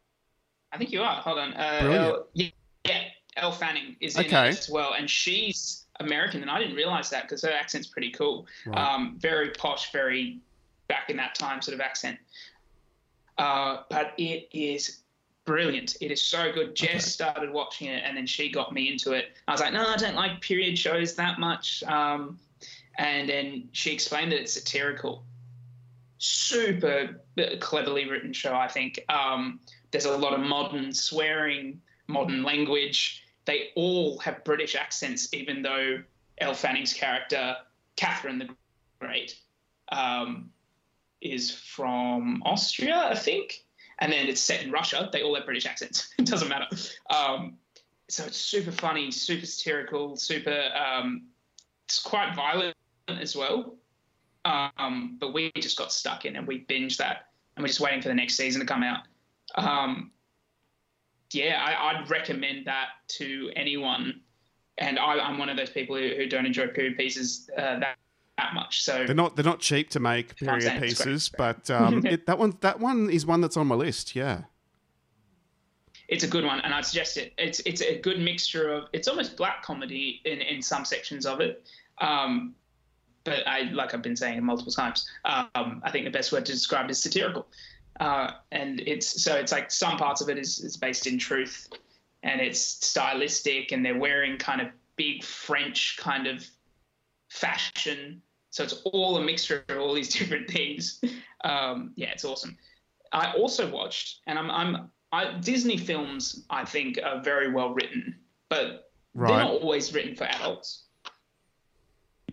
I 0.74 0.78
think 0.78 0.92
you 0.92 1.02
are. 1.04 1.16
Hold 1.22 1.38
on. 1.40 1.54
Uh, 1.54 1.80
Brilliant. 1.82 2.04
Elle, 2.06 2.28
yeah, 2.34 2.48
yeah, 2.86 3.02
Elle 3.38 3.52
Fanning 3.52 3.96
is 4.02 4.18
in 4.18 4.26
Okay. 4.26 4.48
it 4.50 4.58
as 4.60 4.70
well, 4.70 4.94
and 4.98 5.10
she's 5.10 5.86
American, 6.00 6.42
and 6.42 6.50
I 6.50 6.60
didn't 6.60 6.76
realize 6.76 7.10
that 7.12 7.24
because 7.24 7.44
her 7.44 7.52
accent's 7.52 7.88
pretty 7.88 8.10
cool. 8.12 8.48
Right. 8.66 8.78
Um, 8.78 9.16
very 9.20 9.52
posh, 9.52 9.92
very 9.92 10.40
back 10.88 11.10
in 11.10 11.18
that 11.18 11.36
time 11.36 11.62
sort 11.62 11.76
of 11.76 11.82
accent. 11.82 12.18
Uh, 13.38 13.84
but 13.90 14.14
it 14.18 14.50
is 14.52 15.02
brilliant. 15.46 15.96
It 16.02 16.12
is 16.12 16.26
so 16.26 16.52
good. 16.52 16.76
Jess 16.76 16.90
Okay. 16.90 17.00
started 17.00 17.52
watching 17.52 17.88
it, 17.88 18.04
and 18.06 18.18
then 18.18 18.26
she 18.26 18.52
got 18.52 18.74
me 18.74 18.92
into 18.92 19.12
it. 19.12 19.38
I 19.48 19.52
was 19.52 19.62
like, 19.62 19.74
no, 19.74 19.86
I 19.88 19.98
don't 19.98 20.16
like 20.16 20.42
period 20.42 20.78
shows 20.78 21.16
that 21.16 21.40
much. 21.40 21.84
Um, 21.84 22.40
and 22.98 23.30
then 23.30 23.70
she 23.72 23.92
explained 23.94 24.32
that 24.32 24.40
it's 24.42 24.54
satirical. 24.54 25.24
Super 26.18 27.22
cleverly 27.60 28.10
written 28.10 28.34
show, 28.34 28.56
I 28.56 28.68
think. 28.68 29.04
Um, 29.10 29.60
there's 29.94 30.06
a 30.06 30.18
lot 30.18 30.34
of 30.34 30.40
modern 30.40 30.92
swearing, 30.92 31.80
modern 32.08 32.42
language. 32.44 33.24
They 33.46 33.70
all 33.76 34.18
have 34.18 34.44
British 34.44 34.76
accents, 34.76 35.32
even 35.34 35.62
though 35.62 36.02
Elle 36.40 36.56
Fanning's 36.56 36.94
character, 36.94 37.56
Catherine 37.96 38.40
the 38.40 38.50
Great, 39.00 39.40
um, 39.92 40.50
is 41.22 41.52
from 41.52 42.42
Austria, 42.44 43.08
I 43.12 43.16
think. 43.16 43.64
And 44.00 44.12
then 44.12 44.28
it's 44.28 44.42
set 44.42 44.64
in 44.64 44.72
Russia. 44.72 45.10
They 45.14 45.22
all 45.22 45.36
have 45.36 45.46
British 45.46 45.68
accents. 45.68 46.12
it 46.18 46.26
doesn't 46.26 46.50
matter. 46.50 46.66
Um, 47.12 47.58
so 48.10 48.26
it's 48.26 48.38
super 48.38 48.72
funny, 48.72 49.12
super 49.12 49.46
satirical, 49.46 50.16
super. 50.16 50.70
Um, 50.76 51.28
it's 51.86 52.00
quite 52.00 52.36
violent 52.36 52.76
as 53.08 53.36
well. 53.36 53.76
Um, 54.44 55.18
but 55.20 55.34
we 55.34 55.52
just 55.56 55.78
got 55.78 55.94
stuck 55.94 56.26
in 56.26 56.36
and 56.36 56.48
we 56.48 56.66
binged 56.66 56.98
that, 56.98 57.28
and 57.56 57.64
we're 57.64 57.68
just 57.68 57.80
waiting 57.80 58.02
for 58.02 58.08
the 58.08 58.16
next 58.16 58.36
season 58.36 58.60
to 58.60 58.66
come 58.66 58.82
out. 58.82 59.02
Um, 59.56 60.12
yeah, 61.32 61.62
I, 61.64 62.00
I'd 62.00 62.10
recommend 62.10 62.68
that 62.68 62.88
to 63.10 63.52
anyone. 63.56 64.22
And 64.78 64.98
I, 64.98 65.20
I'm 65.20 65.38
one 65.38 65.50
of 65.50 65.58
those 65.58 65.70
people 65.70 65.96
who, 65.96 66.10
who 66.16 66.28
don't 66.28 66.46
enjoy 66.46 66.68
period 66.68 66.98
pieces 66.98 67.50
uh, 67.58 67.80
that 67.80 67.98
that 68.38 68.54
much. 68.56 68.82
So 68.84 69.06
They're 69.06 69.16
not 69.16 69.36
they're 69.36 69.46
not 69.46 69.60
cheap 69.60 69.90
to 69.92 70.00
make 70.00 70.36
period 70.36 70.82
pieces, 70.82 71.30
but 71.30 71.70
um, 71.70 72.06
it, 72.06 72.26
that 72.26 72.40
one 72.40 72.58
that 72.62 72.80
one 72.80 73.10
is 73.10 73.26
one 73.26 73.42
that's 73.42 73.58
on 73.58 73.68
my 73.68 73.76
list. 73.76 74.16
Yeah. 74.16 74.44
it's 76.08 76.24
a 76.24 76.28
good 76.28 76.44
one, 76.44 76.60
and 76.62 76.74
I'd 76.74 76.86
suggest 76.86 77.18
it. 77.18 77.34
It's 77.38 77.60
it's 77.66 77.82
a 77.82 78.00
good 78.00 78.20
mixture 78.20 78.74
of 78.74 78.86
it's 78.94 79.08
almost 79.08 79.38
black 79.38 79.64
comedy 79.64 80.22
in 80.26 80.42
in 80.42 80.62
some 80.62 80.86
sections 80.86 81.26
of 81.26 81.42
it, 81.42 81.64
um, 82.02 82.56
but 83.24 83.48
I, 83.48 83.72
like 83.72 83.94
I've 83.94 84.02
been 84.02 84.16
saying 84.16 84.44
multiple 84.44 84.72
times, 84.72 85.10
um, 85.26 85.82
I 85.84 85.92
think 85.92 86.06
the 86.06 86.12
best 86.12 86.32
word 86.32 86.46
to 86.46 86.52
describe 86.52 86.86
it 86.86 86.92
is 86.92 87.02
satirical. 87.02 87.48
Uh, 88.00 88.32
and 88.52 88.82
it's 88.82 89.22
so 89.22 89.36
it's 89.36 89.52
like 89.52 89.72
some 89.72 89.98
parts 89.98 90.22
of 90.22 90.30
it 90.30 90.38
is, 90.38 90.60
is 90.60 90.78
based 90.78 91.08
in 91.08 91.18
truth, 91.18 91.70
and 92.24 92.42
it's 92.42 92.60
stylistic, 92.60 93.72
and 93.72 93.86
they're 93.86 93.98
wearing 94.00 94.38
kind 94.38 94.62
of 94.62 94.68
big 94.96 95.24
French 95.24 95.98
kind 96.00 96.28
of 96.28 96.46
fashion. 97.30 98.22
So 98.50 98.64
it's 98.64 98.82
all 98.86 99.18
a 99.18 99.22
mixture 99.22 99.64
of 99.70 99.78
all 99.78 99.94
these 99.94 100.10
different 100.18 100.50
things. 100.50 101.02
Um, 101.44 101.92
yeah, 101.96 102.12
it's 102.12 102.26
awesome. 102.26 102.58
I 103.12 103.34
also 103.34 103.70
watched, 103.70 104.22
and 104.26 104.40
I'm, 104.40 104.50
I'm 104.50 104.90
I, 105.12 105.38
Disney 105.40 105.78
films. 105.78 106.46
I 106.50 106.66
think 106.66 107.00
are 107.04 107.22
very 107.22 107.52
well 107.52 107.74
written, 107.74 108.16
but 108.50 108.90
Right. 109.16 109.30
they're 109.30 109.44
not 109.46 109.62
always 109.62 109.94
written 109.94 110.16
for 110.16 110.24
adults. 110.24 110.86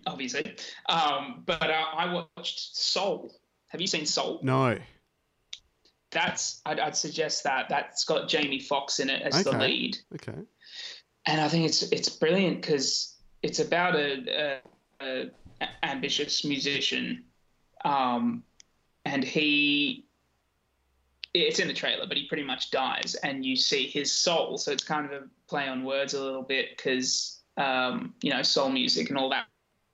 Obviously, 0.07 0.57
um, 0.89 1.43
but 1.45 1.71
uh, 1.71 1.85
I 1.95 2.15
watched 2.15 2.75
Soul. 2.75 3.35
Have 3.69 3.83
you 3.83 3.87
seen 3.87 4.07
Soul? 4.07 4.41
No. 4.43 4.79
That's 6.11 6.61
I'd, 6.67 6.81
I'd 6.81 6.97
suggest 6.97 7.45
that 7.45 7.69
that's 7.69 8.05
got 8.05 8.29
Jamie 8.29 8.59
Foxx 8.61 8.99
in 8.99 9.09
it 9.09 9.23
as 9.23 9.45
the 9.45 9.53
lead, 9.53 9.97
Okay. 10.15 10.39
and 11.27 11.41
I 11.41 11.49
think 11.49 11.67
it's 11.67 11.83
it's 11.83 12.09
brilliant 12.09 12.61
because 12.61 13.17
it's 13.43 13.61
about 13.61 13.95
a, 13.95 14.61
a, 15.01 15.31
a 15.61 15.69
ambitious 15.83 16.45
musician, 16.45 17.25
um, 17.85 18.43
and 19.05 19.23
he. 19.25 20.07
It's 21.33 21.61
in 21.61 21.69
the 21.69 21.75
trailer, 21.75 22.09
but 22.09 22.17
he 22.17 22.27
pretty 22.27 22.43
much 22.43 22.73
dies, 22.73 23.15
and 23.23 23.47
you 23.47 23.55
see 23.55 23.87
his 23.87 24.11
soul. 24.11 24.59
So 24.59 24.73
it's 24.73 24.83
kind 24.83 25.07
of 25.07 25.13
a 25.13 25.27
play 25.49 25.69
on 25.69 25.85
words 25.85 26.15
a 26.15 26.21
little 26.21 26.43
bit 26.43 26.77
because 26.77 27.43
um, 27.57 28.15
you 28.21 28.31
know 28.31 28.43
soul 28.43 28.69
music 28.69 29.11
and 29.11 29.19
all 29.19 29.31
that. 29.31 29.47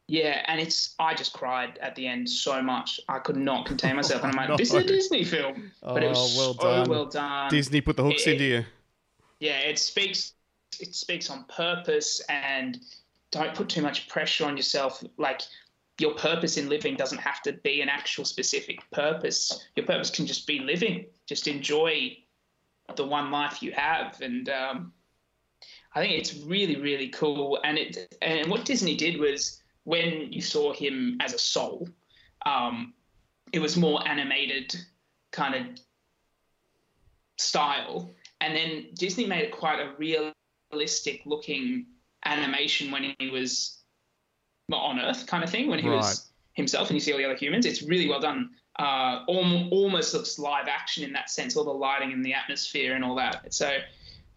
Yeah, 0.08 0.42
and 0.46 0.60
it's 0.60 0.94
I 1.00 1.14
just 1.14 1.32
cried 1.32 1.78
at 1.78 1.96
the 1.96 2.06
end 2.06 2.28
so 2.30 2.62
much 2.62 3.00
I 3.08 3.18
could 3.18 3.36
not 3.36 3.66
contain 3.66 3.96
myself, 4.00 4.22
and 4.22 4.32
I'm 4.38 4.48
like, 4.48 4.56
this 4.58 4.68
is 4.68 4.74
a 4.74 4.84
Disney 4.84 5.24
film, 5.24 5.72
but 5.82 6.02
it 6.02 6.08
was 6.08 6.36
Oh, 6.36 6.40
well 6.40 6.54
so 6.54 6.62
done. 6.62 6.88
well 6.88 7.06
done. 7.06 7.50
Disney 7.50 7.80
put 7.80 7.96
the 7.96 8.04
hooks 8.04 8.26
it- 8.26 8.32
into 8.32 8.44
you. 8.44 8.64
Yeah, 9.40 9.58
it 9.58 9.78
speaks 9.78 10.32
it 10.80 10.94
speaks 10.94 11.28
on 11.30 11.44
purpose 11.44 12.20
and 12.28 12.78
don't 13.30 13.54
put 13.54 13.68
too 13.68 13.82
much 13.82 14.08
pressure 14.08 14.44
on 14.46 14.56
yourself. 14.56 15.02
Like 15.18 15.42
your 15.98 16.14
purpose 16.14 16.56
in 16.56 16.68
living 16.68 16.94
doesn't 16.96 17.18
have 17.18 17.42
to 17.42 17.52
be 17.54 17.80
an 17.80 17.88
actual 17.88 18.24
specific 18.24 18.80
purpose. 18.92 19.66
Your 19.74 19.86
purpose 19.86 20.10
can 20.10 20.26
just 20.26 20.46
be 20.46 20.60
living. 20.60 21.06
Just 21.26 21.48
enjoy 21.48 22.16
the 22.94 23.04
one 23.06 23.30
life 23.30 23.62
you 23.62 23.72
have, 23.72 24.20
and 24.20 24.48
um, 24.50 24.92
I 25.94 26.00
think 26.00 26.12
it's 26.12 26.34
really 26.44 26.76
really 26.76 27.08
cool. 27.08 27.58
And 27.64 27.76
it 27.76 28.16
and 28.22 28.48
what 28.50 28.64
Disney 28.64 28.94
did 28.94 29.18
was 29.18 29.60
when 29.86 30.32
you 30.32 30.42
saw 30.42 30.72
him 30.72 31.16
as 31.20 31.32
a 31.32 31.38
soul, 31.38 31.88
um, 32.44 32.92
it 33.52 33.60
was 33.60 33.76
more 33.76 34.06
animated 34.06 34.74
kind 35.30 35.54
of 35.54 35.80
style. 37.38 38.10
And 38.40 38.56
then 38.56 38.88
Disney 38.94 39.26
made 39.26 39.44
it 39.44 39.52
quite 39.52 39.78
a 39.78 39.94
realistic 39.96 41.22
looking 41.24 41.86
animation 42.24 42.90
when 42.90 43.14
he 43.20 43.30
was 43.30 43.78
on 44.72 44.98
Earth, 44.98 45.24
kind 45.28 45.44
of 45.44 45.50
thing, 45.50 45.68
when 45.68 45.78
he 45.78 45.88
Right. 45.88 45.98
was 45.98 46.32
himself 46.54 46.90
and 46.90 46.96
you 46.96 47.00
see 47.00 47.12
all 47.12 47.18
the 47.18 47.24
other 47.24 47.36
humans. 47.36 47.64
It's 47.64 47.82
really 47.82 48.08
well 48.08 48.20
done. 48.20 48.50
Uh, 48.80 49.24
alm- 49.28 49.72
almost 49.72 50.12
looks 50.12 50.36
live 50.36 50.66
action 50.66 51.04
in 51.04 51.12
that 51.12 51.30
sense, 51.30 51.56
all 51.56 51.62
the 51.64 51.70
lighting 51.70 52.12
and 52.12 52.24
the 52.24 52.34
atmosphere 52.34 52.96
and 52.96 53.04
all 53.04 53.14
that. 53.14 53.54
So 53.54 53.78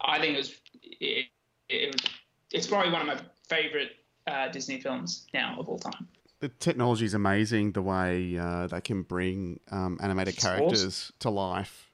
I 0.01 0.19
think 0.19 0.35
it 0.35 0.37
was, 0.37 0.61
it, 0.83 1.25
it 1.69 1.87
was 1.87 2.11
it's 2.51 2.67
probably 2.67 2.91
one 2.91 3.01
of 3.01 3.07
my 3.07 3.19
favorite 3.47 3.93
uh, 4.27 4.49
Disney 4.49 4.79
films 4.79 5.27
now 5.33 5.55
of 5.59 5.67
all 5.69 5.79
time. 5.79 6.07
The 6.39 6.49
technology 6.49 7.05
is 7.05 7.13
amazing. 7.13 7.73
The 7.73 7.81
way 7.81 8.37
uh, 8.37 8.67
they 8.67 8.81
can 8.81 9.03
bring 9.03 9.59
um, 9.71 9.97
animated 10.01 10.35
It's 10.35 10.43
characters 10.43 11.11
to 11.19 11.29
life. 11.29 11.89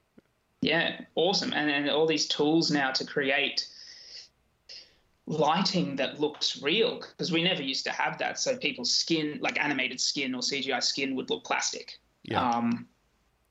Yeah, 0.62 1.02
awesome. 1.16 1.54
And 1.54 1.70
and 1.70 1.90
all 1.90 2.06
these 2.06 2.28
tools 2.28 2.72
now 2.72 2.92
to 2.92 3.06
create 3.06 3.68
lighting 5.28 5.96
that 5.96 6.20
looks 6.20 6.62
real 6.62 7.00
because 7.00 7.32
we 7.32 7.44
never 7.44 7.64
used 7.64 7.86
to 7.86 7.92
have 7.92 8.18
that. 8.20 8.40
So 8.40 8.56
people's 8.58 8.92
skin, 8.92 9.40
like 9.42 9.60
animated 9.60 10.00
skin 10.00 10.36
or 10.36 10.42
CGI 10.42 10.84
skin, 10.84 11.16
would 11.16 11.30
look 11.30 11.44
plastic. 11.44 12.00
Yeah. 12.24 12.48
Um, 12.48 12.88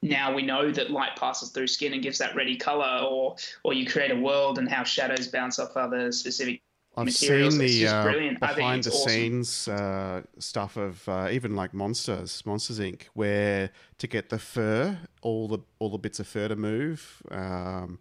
now 0.02 0.34
we 0.34 0.42
know 0.42 0.70
that 0.70 0.90
light 0.90 1.16
passes 1.16 1.50
through 1.50 1.66
skin 1.66 1.94
and 1.94 2.02
gives 2.02 2.18
that 2.18 2.36
ready 2.36 2.56
color, 2.56 3.04
or 3.08 3.36
or 3.62 3.72
you 3.72 3.86
create 3.86 4.10
a 4.10 4.16
world 4.16 4.58
and 4.58 4.70
how 4.70 4.84
shadows 4.84 5.28
bounce 5.28 5.58
off 5.58 5.76
other 5.76 6.12
specific 6.12 6.62
I've 6.96 7.12
seen 7.12 7.58
the 7.58 7.88
uh, 7.88 8.02
brilliant. 8.04 8.38
I 8.42 8.46
think 8.48 8.56
behind 8.58 8.84
the 8.84 8.90
awesome. 8.90 9.10
scenes 9.10 9.68
uh, 9.68 10.22
stuff 10.38 10.76
of 10.76 11.08
uh, 11.08 11.28
even 11.30 11.56
like 11.56 11.74
Monsters, 11.74 12.44
Monsters 12.46 12.78
Inc., 12.78 13.02
where 13.14 13.70
to 13.98 14.06
get 14.06 14.30
the 14.30 14.38
fur, 14.38 14.98
all 15.22 15.48
the 15.48 15.58
all 15.78 15.90
the 15.90 15.98
bits 15.98 16.20
of 16.20 16.26
fur 16.26 16.48
to 16.48 16.56
move, 16.56 17.22
um, 17.30 17.98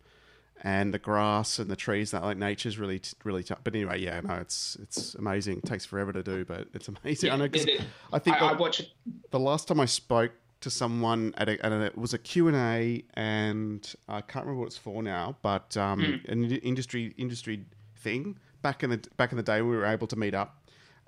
and 0.64 0.94
the 0.94 1.00
grass 1.00 1.58
and 1.60 1.70
the 1.72 1.76
trees. 1.76 2.12
That 2.12 2.24
like 2.24 2.38
nature's 2.38 2.78
really 2.78 3.02
really 3.24 3.44
tough. 3.44 3.60
But 3.64 3.74
anyway, 3.76 4.00
yeah, 4.00 4.22
no, 4.22 4.36
it's 4.36 4.78
it's 4.82 5.16
amazing. 5.16 5.58
It 5.58 5.66
takes 5.66 5.86
forever 5.86 6.14
to 6.14 6.22
do, 6.24 6.46
but 6.46 6.68
it's 6.74 6.88
amazing. 6.88 7.32
I 7.32 7.36
know 7.38 7.46
It- 7.46 7.56
it- 7.68 7.82
I 8.12 8.20
think 8.20 8.42
I, 8.42 8.50
I 8.50 8.54
the- 8.54 8.60
watch 8.60 8.80
it. 8.80 8.90
the 9.32 9.40
last 9.40 9.68
time 9.68 9.80
I 9.80 9.86
spoke 9.86 10.32
to 10.62 10.70
someone 10.70 11.34
at, 11.36 11.50
a, 11.50 11.66
at 11.66 11.74
a, 11.74 11.82
it 11.82 11.98
was 11.98 12.14
a 12.14 12.18
Q&A 12.18 13.04
and 13.16 13.94
I 14.08 14.22
can't 14.22 14.46
remember 14.46 14.62
what 14.62 14.68
it's 14.68 14.78
for 14.78 15.04
now, 15.04 15.36
but 15.42 15.76
um, 15.76 16.00
Hmm. 16.26 16.32
an 16.32 16.52
industry 16.52 17.14
industry 17.18 17.66
thing 17.98 18.38
back 18.64 18.84
in 18.84 18.90
the 18.90 19.00
back 19.18 19.32
in 19.32 19.38
the 19.38 19.44
day 19.44 19.62
we 19.62 19.76
were 19.76 19.86
able 19.86 20.08
to 20.08 20.16
meet 20.16 20.34
up 20.34 20.60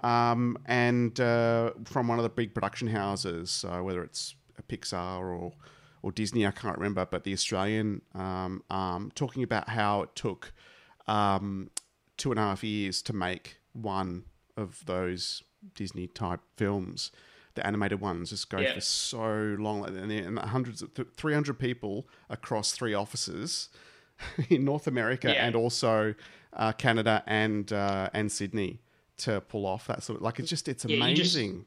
um, 0.04 0.58
and 0.66 1.20
uh, 1.20 1.72
from 1.86 2.08
one 2.08 2.20
of 2.20 2.24
the 2.24 2.30
big 2.30 2.54
production 2.54 2.88
houses, 2.90 3.50
so 3.50 3.82
whether 3.84 4.04
it's 4.04 4.36
Pixar 4.70 5.20
or 5.22 5.54
or 6.04 6.12
Disney, 6.12 6.46
I 6.46 6.52
can't 6.52 6.78
remember, 6.78 7.04
but 7.10 7.24
the 7.24 7.34
Australian 7.34 8.02
um, 8.14 8.62
arm 8.70 9.12
talking 9.16 9.42
about 9.42 9.70
how 9.70 10.04
it 10.04 10.16
took 10.16 10.54
um, 11.08 11.72
two 12.18 12.30
and 12.30 12.40
a 12.40 12.44
half 12.44 12.64
years 12.64 13.02
to 13.04 13.14
make 13.14 13.58
one 13.74 14.26
of 14.56 14.86
those 14.86 15.42
Disney 15.74 16.06
type 16.08 16.42
films. 16.58 17.12
The 17.56 17.66
animated 17.66 18.02
ones 18.02 18.30
just 18.32 18.50
go 18.50 18.60
Yeah. 18.60 18.74
for 18.76 18.82
so 18.82 19.56
long, 19.58 19.86
and, 19.88 20.12
and 20.12 20.38
hundreds 20.38 20.82
of 20.84 20.94
th- 20.94 21.08
300 21.18 21.58
people 21.58 22.08
across 22.30 22.74
three 22.74 22.94
offices 22.94 23.70
in 24.50 24.64
North 24.66 24.86
America 24.88 25.32
Yeah. 25.34 25.48
and 25.48 25.56
also 25.56 26.14
uh, 26.56 26.72
Canada 26.74 27.24
and 27.28 27.72
uh, 27.74 28.10
and 28.14 28.32
Sydney 28.32 28.82
to 29.18 29.42
pull 29.42 29.66
off 29.66 29.88
that 29.88 30.04
sort 30.04 30.18
of 30.18 30.24
like 30.24 30.40
it's 30.40 30.50
just 30.50 30.68
it's 30.68 30.86
Yeah, 30.86 31.08
you 31.08 31.16
just- 31.16 31.36
amazing. 31.36 31.66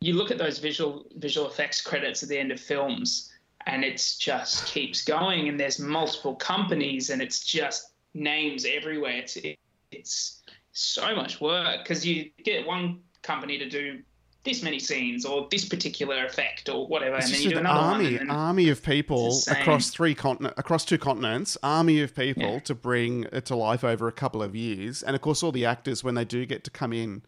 you 0.00 0.14
look 0.14 0.30
at 0.30 0.38
those 0.38 0.58
visual 0.58 1.06
visual 1.16 1.46
effects 1.48 1.80
credits 1.80 2.22
at 2.22 2.28
the 2.28 2.38
end 2.38 2.52
of 2.52 2.60
films 2.60 3.32
and 3.66 3.84
it's 3.84 4.18
just 4.18 4.66
keeps 4.66 5.04
going 5.04 5.48
and 5.48 5.58
there's 5.58 5.78
multiple 5.78 6.34
companies 6.34 7.10
and 7.10 7.22
it's 7.22 7.44
just 7.44 7.92
names 8.14 8.64
everywhere 8.66 9.12
it's 9.12 9.36
it, 9.36 9.58
it's 9.90 10.42
so 10.72 11.14
much 11.14 11.40
work 11.40 11.82
because 11.82 12.04
you 12.04 12.30
get 12.44 12.66
one 12.66 13.00
company 13.22 13.56
to 13.58 13.68
do 13.68 14.00
this 14.44 14.62
many 14.62 14.78
scenes 14.78 15.24
or 15.24 15.46
this 15.50 15.64
particular 15.64 16.24
effect 16.26 16.68
or 16.68 16.86
whatever 16.86 17.16
It's 17.16 17.26
and 17.26 17.34
then 17.34 17.42
you 17.42 17.50
do 17.50 17.58
an 17.58 17.66
another 17.66 17.80
army, 17.80 18.16
one 18.18 18.30
army 18.30 18.68
of 18.70 18.82
people 18.82 19.38
across 19.48 19.90
three 19.90 20.14
continent, 20.14 20.54
across 20.56 20.84
two 20.84 20.98
continents, 20.98 21.56
army 21.62 22.00
of 22.00 22.14
people 22.14 22.54
Yeah. 22.54 22.58
to 22.60 22.74
bring 22.74 23.24
it 23.32 23.44
to 23.46 23.56
life 23.56 23.84
over 23.84 24.08
a 24.08 24.12
couple 24.12 24.42
of 24.42 24.56
years, 24.56 25.02
and 25.02 25.14
of 25.14 25.22
course, 25.22 25.42
all 25.42 25.52
the 25.52 25.64
actors 25.64 26.02
when 26.02 26.14
they 26.16 26.24
do 26.24 26.44
get 26.44 26.64
to 26.64 26.70
come 26.70 26.92
in, 26.92 27.22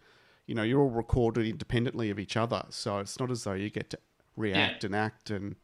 you 0.46 0.54
know, 0.56 0.64
you're 0.64 0.80
all 0.80 0.90
recorded 0.90 1.46
independently 1.46 2.10
of 2.10 2.18
each 2.18 2.36
other, 2.36 2.64
so 2.70 2.98
it's 2.98 3.18
not 3.20 3.30
as 3.30 3.44
though 3.44 3.52
you 3.54 3.70
get 3.70 3.90
to 3.90 3.98
react 4.36 4.82
and 4.82 4.96
act 4.96 5.30
and 5.30 5.54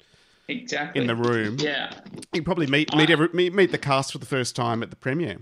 exactly 0.46 1.00
in 1.00 1.08
the 1.08 1.16
room. 1.16 1.56
yeah 1.58 1.92
You 2.32 2.44
probably 2.44 2.68
meet 2.68 2.94
meet, 2.94 3.10
every, 3.10 3.28
meet 3.32 3.52
meet 3.52 3.72
the 3.72 3.78
cast 3.78 4.12
for 4.12 4.18
the 4.18 4.26
first 4.26 4.54
time 4.54 4.84
at 4.84 4.90
the 4.90 4.96
premiere. 4.96 5.38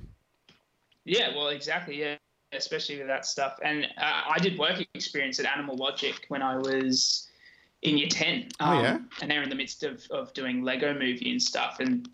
Yeah, 1.05 1.35
well, 1.35 1.49
exactly. 1.49 2.01
Yeah, 2.01 2.17
especially 2.53 2.99
with 2.99 3.07
that 3.07 3.27
stuff. 3.27 3.59
And 3.63 3.85
uh, 3.97 4.23
I 4.29 4.39
did 4.39 4.59
work 4.59 4.81
experience 4.95 5.39
at 5.41 5.47
Animal 5.47 5.77
Logic 5.77 6.15
when 6.29 6.43
I 6.43 6.57
was 6.57 7.29
in 7.83 7.99
year 7.99 8.09
ten. 8.09 8.49
Oh, 8.61 8.81
yeah? 8.81 8.99
And 9.21 9.31
they're 9.31 9.43
in 9.43 9.49
the 9.49 9.55
midst 9.55 9.83
of 9.83 10.07
of 10.11 10.33
doing 10.35 10.63
Lego 10.63 10.93
Movie 10.93 11.31
and 11.31 11.43
stuff, 11.43 11.81
and 11.81 12.09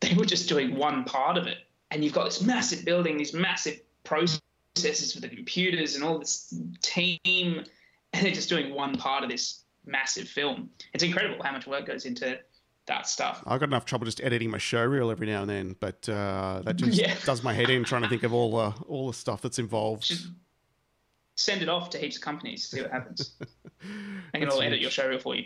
they 0.00 0.14
were 0.14 0.24
just 0.24 0.48
doing 0.48 0.76
one 0.76 1.04
part 1.04 1.36
of 1.36 1.46
it. 1.46 1.58
And 1.90 2.02
you've 2.02 2.14
got 2.14 2.24
this 2.24 2.42
massive 2.42 2.84
building, 2.84 3.16
these 3.16 3.32
massive 3.32 3.80
processes 4.04 5.12
for 5.12 5.20
the 5.20 5.28
computers, 5.28 5.94
and 5.94 6.04
all 6.04 6.18
this 6.18 6.54
team, 6.82 7.64
and 8.12 8.24
they're 8.24 8.32
just 8.32 8.48
doing 8.48 8.74
one 8.74 8.96
part 8.96 9.22
of 9.22 9.30
this 9.30 9.64
massive 9.84 10.28
film. 10.28 10.70
It's 10.94 11.04
incredible 11.04 11.42
how 11.44 11.52
much 11.52 11.66
work 11.66 11.86
goes 11.86 12.06
into 12.06 12.38
that 12.86 13.08
stuff. 13.08 13.42
I've 13.46 13.60
got 13.60 13.68
enough 13.68 13.84
trouble 13.84 14.04
just 14.04 14.20
editing 14.22 14.50
my 14.50 14.58
show 14.58 14.84
reel 14.84 15.10
every 15.10 15.26
now 15.26 15.42
and 15.42 15.50
then, 15.50 15.76
but 15.80 16.08
uh, 16.08 16.62
that 16.64 16.76
just 16.76 16.98
Yeah. 16.98 17.14
does 17.24 17.42
my 17.42 17.52
head 17.52 17.68
in 17.70 17.84
trying 17.84 18.02
to 18.02 18.08
think 18.08 18.22
of 18.22 18.32
all 18.32 18.56
the 18.56 18.74
all 18.86 19.06
the 19.08 19.14
stuff 19.14 19.42
that's 19.42 19.58
involved. 19.58 20.04
Just 20.04 20.28
send 21.36 21.62
it 21.62 21.68
off 21.68 21.90
to 21.90 21.98
heaps 21.98 22.16
of 22.16 22.22
companies, 22.22 22.68
see 22.68 22.80
what 22.82 22.90
happens. 22.90 23.34
They 24.32 24.40
can 24.40 24.48
all 24.48 24.62
edit 24.62 24.80
your 24.80 24.90
show 24.90 25.06
reel 25.08 25.18
for 25.18 25.36
you. 25.36 25.44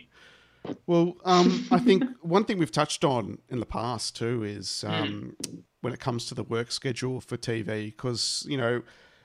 Well, 0.87 1.17
um, 1.25 1.67
I 1.71 1.79
think 1.87 2.05
one 2.23 2.45
thing 2.45 2.59
we've 2.59 2.71
touched 2.73 3.05
on 3.05 3.39
in 3.49 3.61
the 3.61 3.67
past 3.67 4.17
too 4.17 4.45
is 4.45 4.85
um, 4.87 5.37
when 5.81 5.93
it 5.93 6.01
comes 6.01 6.27
to 6.27 6.35
the 6.35 6.45
work 6.45 6.71
schedule 6.71 7.21
for 7.21 7.37
TV, 7.37 7.87
because 7.87 8.47
you 8.49 8.57
know 8.57 8.83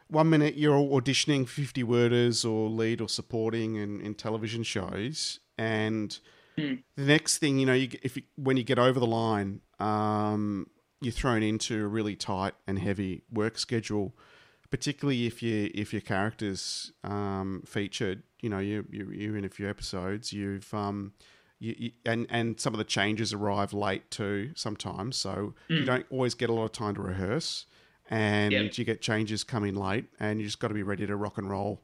one 0.08 0.30
minute 0.30 0.56
you're 0.56 0.76
auditioning 0.78 1.48
50 1.48 1.84
worders 1.84 2.46
or 2.50 2.70
lead 2.70 3.00
or 3.02 3.08
supporting 3.10 3.76
in, 3.76 4.02
in 4.02 4.14
television 4.16 4.64
shows 4.64 5.40
and 5.58 6.20
Mm. 6.58 6.84
the 6.96 7.04
next 7.04 7.38
thing 7.40 7.60
you 7.60 7.66
know 7.66 7.74
you, 7.74 7.90
if 8.02 8.16
you, 8.16 8.24
when 8.36 8.56
you 8.58 8.64
get 8.64 8.80
over 8.80 9.00
the 9.00 9.06
line 9.08 9.62
um, 9.80 10.68
you're 11.02 11.12
thrown 11.12 11.44
into 11.44 11.84
a 11.84 11.88
really 11.88 12.16
tight 12.16 12.54
and 12.68 12.80
heavy 12.80 13.24
work 13.32 13.58
schedule 13.58 14.16
particularly 14.72 15.26
if 15.26 15.44
you 15.44 15.70
if 15.74 15.94
your 15.94 16.02
characters 16.02 16.92
um, 17.04 17.62
featured 17.66 18.24
you 18.42 18.50
know 18.50 18.60
you, 18.60 18.86
you 18.92 19.10
you're 19.12 19.38
in 19.38 19.46
a 19.46 19.50
few 19.50 19.70
episodes 19.70 20.32
you've 20.34 20.74
um, 20.74 21.14
you, 21.60 21.76
you, 21.78 21.92
and 22.06 22.26
and 22.30 22.60
some 22.60 22.74
of 22.74 22.78
the 22.78 22.84
changes 22.86 23.34
arrive 23.34 23.74
late 23.74 24.10
too 24.10 24.52
sometimes 24.56 25.18
so 25.18 25.54
you 25.68 25.84
don't 25.86 26.06
always 26.10 26.34
get 26.34 26.50
a 26.50 26.54
lot 26.54 26.66
of 26.66 26.72
time 26.72 26.96
to 26.96 27.02
rehearse 27.02 27.66
and 28.10 28.54
Yep. 28.54 28.78
you 28.78 28.86
get 28.86 29.02
changes 29.02 29.44
coming 29.44 29.76
late 29.76 30.06
and 30.20 30.40
you 30.40 30.46
just 30.46 30.60
got 30.60 30.68
to 30.70 30.74
be 30.74 30.84
ready 30.84 31.06
to 31.08 31.16
rock 31.16 31.38
and 31.38 31.50
roll 31.50 31.84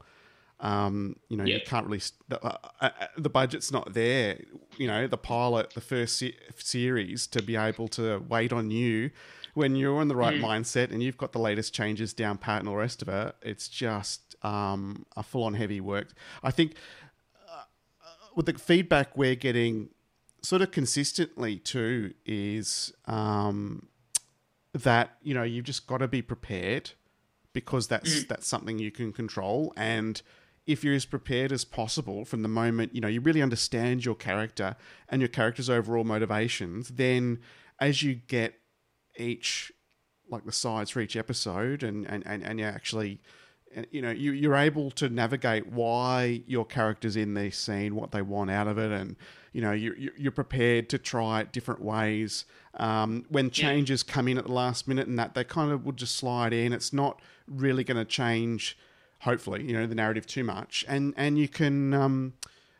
um, 0.62 1.16
you 1.28 1.36
know, 1.36 1.44
you 1.56 1.60
can't 1.66 1.86
really. 1.86 1.98
st- 1.98 2.20
Uh, 2.30 2.36
uh, 2.80 2.90
uh, 3.00 3.06
the 3.18 3.28
budget's 3.28 3.70
not 3.72 3.92
there. 3.94 4.40
You 4.78 4.86
know, 4.86 5.06
the 5.06 5.18
pilot, 5.18 5.70
the 5.74 5.80
first 5.80 6.16
se- 6.16 6.36
series, 6.56 7.26
to 7.28 7.42
be 7.42 7.56
able 7.56 7.88
to 7.88 8.18
wait 8.28 8.52
on 8.52 8.70
you 8.70 9.10
when 9.54 9.74
you're 9.76 10.00
in 10.00 10.08
the 10.08 10.16
right 10.16 10.40
mindset 10.40 10.90
and 10.92 11.02
you've 11.02 11.18
got 11.18 11.32
the 11.32 11.38
latest 11.40 11.74
changes 11.74 12.14
down 12.14 12.38
pat 12.38 12.60
and 12.60 12.68
all 12.68 12.74
the 12.76 12.80
rest 12.80 13.02
of 13.02 13.08
it. 13.08 13.34
It's 13.42 13.68
just 13.68 14.36
um, 14.44 15.04
a 15.16 15.22
full-on 15.22 15.54
heavy 15.54 15.80
work. 15.80 16.12
I 16.42 16.50
think 16.52 16.74
uh, 17.48 17.64
with 18.36 18.46
the 18.46 18.54
feedback 18.54 19.16
we're 19.16 19.34
getting, 19.34 19.88
sort 20.42 20.62
of 20.62 20.70
consistently 20.70 21.58
too, 21.58 22.14
is 22.24 22.92
um, 23.06 23.88
that 24.72 25.16
you 25.22 25.34
know 25.34 25.42
you've 25.42 25.64
just 25.66 25.86
got 25.88 25.98
to 25.98 26.08
be 26.08 26.22
prepared 26.22 26.92
because 27.52 27.88
that's 27.88 28.24
that's 28.24 28.46
something 28.46 28.78
you 28.78 28.90
can 28.92 29.12
control 29.12 29.72
and 29.76 30.22
if 30.66 30.84
you're 30.84 30.94
as 30.94 31.04
prepared 31.04 31.50
as 31.52 31.64
possible 31.64 32.24
from 32.24 32.42
the 32.42 32.48
moment 32.48 32.94
you 32.94 33.00
know 33.00 33.08
you 33.08 33.20
really 33.20 33.42
understand 33.42 34.04
your 34.04 34.14
character 34.14 34.76
and 35.08 35.20
your 35.20 35.28
character's 35.28 35.68
overall 35.68 36.04
motivations 36.04 36.88
then 36.90 37.38
as 37.80 38.02
you 38.02 38.14
get 38.14 38.54
each 39.18 39.72
like 40.30 40.44
the 40.44 40.52
sides 40.52 40.90
for 40.90 41.00
each 41.00 41.16
episode 41.16 41.82
and 41.82 42.06
and 42.06 42.22
and, 42.26 42.42
and 42.42 42.58
you 42.60 42.64
actually 42.64 43.20
you 43.90 44.02
know 44.02 44.10
you, 44.10 44.32
you're 44.32 44.54
able 44.54 44.90
to 44.90 45.08
navigate 45.08 45.66
why 45.66 46.42
your 46.46 46.64
character's 46.64 47.16
in 47.16 47.34
this 47.34 47.56
scene 47.56 47.94
what 47.94 48.10
they 48.12 48.20
want 48.22 48.50
out 48.50 48.68
of 48.68 48.78
it 48.78 48.90
and 48.92 49.16
you 49.52 49.60
know 49.60 49.72
you, 49.72 49.94
you- 49.98 50.12
you're 50.16 50.32
prepared 50.32 50.88
to 50.90 50.98
try 50.98 51.40
it 51.40 51.52
different 51.52 51.82
ways. 51.82 52.44
Um, 52.78 53.26
when 53.28 53.50
changes 53.50 54.02
come 54.02 54.28
in 54.28 54.38
at 54.38 54.46
the 54.46 54.52
last 54.52 54.88
minute 54.88 55.06
and 55.08 55.18
that 55.18 55.34
they 55.34 55.44
kind 55.44 55.70
of 55.72 55.84
will 55.84 55.92
just 55.92 56.16
slide 56.16 56.54
in. 56.54 56.72
It's 56.72 56.90
not 56.92 57.20
really 57.46 57.84
going 57.84 57.98
to 57.98 58.04
change 58.06 58.78
hopefully 59.22 59.62
you 59.64 59.72
know 59.72 59.86
the 59.86 59.94
narrative 59.94 60.26
too 60.26 60.44
much 60.44 60.84
and 60.88 61.14
and 61.16 61.38
you 61.38 61.48
can 61.48 61.92
um, 61.94 62.34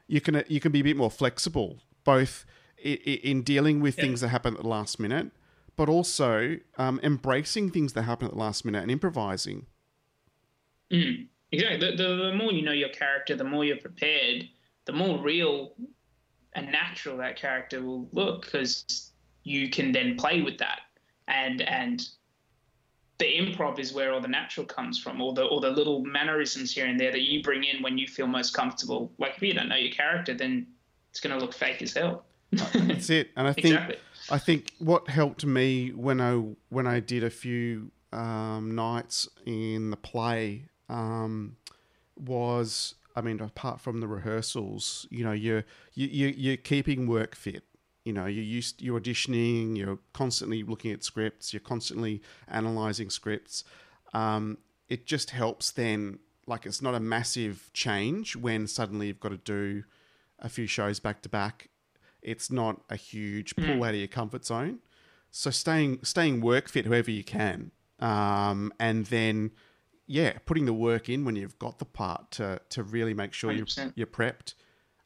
you 0.06 0.20
can 0.20 0.42
you 0.48 0.60
can 0.60 0.72
be 0.72 0.80
a 0.80 0.84
bit 0.84 0.96
more 0.96 1.10
flexible 1.10 1.78
both 2.04 2.44
in, 2.82 2.96
in 2.96 3.42
dealing 3.42 3.80
with 3.80 3.96
things 3.96 4.20
that 4.20 4.28
happen 4.28 4.54
at 4.54 4.62
the 4.62 4.68
last 4.68 5.00
minute 5.00 5.30
but 5.74 5.88
also 5.88 6.58
um, 6.76 7.00
embracing 7.02 7.70
things 7.70 7.94
that 7.94 8.02
happen 8.02 8.26
at 8.26 8.32
the 8.32 8.38
last 8.38 8.64
minute 8.64 8.82
and 8.82 8.90
improvising 8.90 9.66
Mm, 10.92 11.26
exactly. 11.50 11.78
The, 11.78 11.96
the, 11.96 12.16
the 12.16 12.34
more 12.34 12.52
you 12.52 12.62
know 12.62 12.72
your 12.72 12.90
character, 12.90 13.34
the 13.34 13.44
more 13.44 13.64
you're 13.64 13.78
prepared, 13.78 14.48
the 14.84 14.92
more 14.92 15.18
real 15.18 15.74
and 16.54 16.70
natural 16.70 17.16
that 17.16 17.36
character 17.36 17.82
will 17.82 18.08
look 18.12 18.44
because 18.44 19.12
you 19.42 19.70
can 19.70 19.90
then 19.90 20.16
play 20.16 20.42
with 20.42 20.58
that. 20.58 20.80
And 21.28 21.62
and 21.62 22.06
the 23.22 23.38
improv 23.38 23.78
is 23.78 23.92
where 23.92 24.12
all 24.12 24.20
the 24.20 24.26
natural 24.28 24.66
comes 24.66 24.98
from, 24.98 25.22
or 25.22 25.32
the 25.32 25.44
or 25.44 25.60
the 25.60 25.70
little 25.70 26.04
mannerisms 26.04 26.72
here 26.72 26.86
and 26.86 26.98
there 26.98 27.12
that 27.12 27.20
you 27.20 27.40
bring 27.42 27.62
in 27.62 27.80
when 27.80 27.96
you 27.96 28.06
feel 28.06 28.26
most 28.26 28.52
comfortable. 28.52 29.12
Like 29.18 29.36
if 29.36 29.42
you 29.42 29.54
don't 29.54 29.68
know 29.68 29.76
your 29.76 29.92
character, 29.92 30.34
then 30.34 30.66
it's 31.10 31.20
going 31.20 31.38
to 31.38 31.42
look 31.42 31.54
fake 31.54 31.80
as 31.82 31.94
hell. 31.94 32.24
That's 32.50 33.10
it. 33.10 33.30
And 33.36 33.46
I 33.46 33.52
think 33.54 33.66
Exactly. 33.66 33.96
I 34.30 34.38
think 34.38 34.72
what 34.78 35.08
helped 35.08 35.46
me 35.46 35.90
when 35.90 36.20
I 36.20 36.42
when 36.68 36.88
I 36.88 36.98
did 36.98 37.22
a 37.22 37.30
few 37.30 37.92
um, 38.12 38.74
nights 38.74 39.28
in 39.46 39.90
the 39.90 39.96
play 39.96 40.66
um, 40.88 41.56
was 42.16 42.96
I 43.14 43.20
mean 43.20 43.40
apart 43.40 43.80
from 43.80 44.00
the 44.00 44.08
rehearsals, 44.08 45.06
you 45.10 45.22
know, 45.22 45.32
you're 45.32 45.64
you, 45.94 46.08
you 46.08 46.34
you're 46.36 46.56
keeping 46.56 47.06
work 47.06 47.36
fit. 47.36 47.62
You 48.04 48.12
know, 48.12 48.26
you're 48.26 48.44
used 48.44 48.82
you're 48.82 49.00
auditioning, 49.00 49.76
you're 49.76 49.98
constantly 50.12 50.62
looking 50.62 50.92
at 50.92 51.04
scripts, 51.04 51.52
you're 51.52 51.60
constantly 51.60 52.22
analyzing 52.48 53.10
scripts. 53.10 53.64
Um, 54.12 54.58
it 54.88 55.06
just 55.06 55.30
helps 55.30 55.70
then 55.70 56.18
like 56.46 56.66
it's 56.66 56.82
not 56.82 56.94
a 56.94 57.00
massive 57.00 57.70
change 57.72 58.34
when 58.34 58.66
suddenly 58.66 59.06
you've 59.06 59.20
got 59.20 59.30
to 59.30 59.36
do 59.36 59.84
a 60.40 60.48
few 60.48 60.66
shows 60.66 60.98
back 60.98 61.22
to 61.22 61.28
back 61.28 61.68
it's 62.22 62.50
not 62.50 62.80
a 62.88 62.96
huge 62.96 63.54
pull 63.56 63.82
out 63.84 63.90
of 63.90 63.96
your 63.96 64.08
comfort 64.08 64.44
zone. 64.44 64.78
So 65.30 65.50
staying 65.50 66.00
staying 66.02 66.40
work 66.40 66.68
fit 66.68 66.86
whoever 66.86 67.10
you 67.10 67.24
can, 67.24 67.72
um, 67.98 68.72
and 68.78 69.06
then 69.06 69.50
yeah, 70.06 70.38
putting 70.46 70.66
the 70.66 70.72
work 70.72 71.08
in 71.08 71.24
when 71.24 71.36
you've 71.36 71.58
got 71.58 71.78
the 71.78 71.84
part 71.84 72.30
to 72.32 72.60
to 72.70 72.82
really 72.82 73.14
make 73.14 73.32
sure 73.32 73.50
you're 73.50 73.66
you're 73.94 74.06
prepped, 74.06 74.54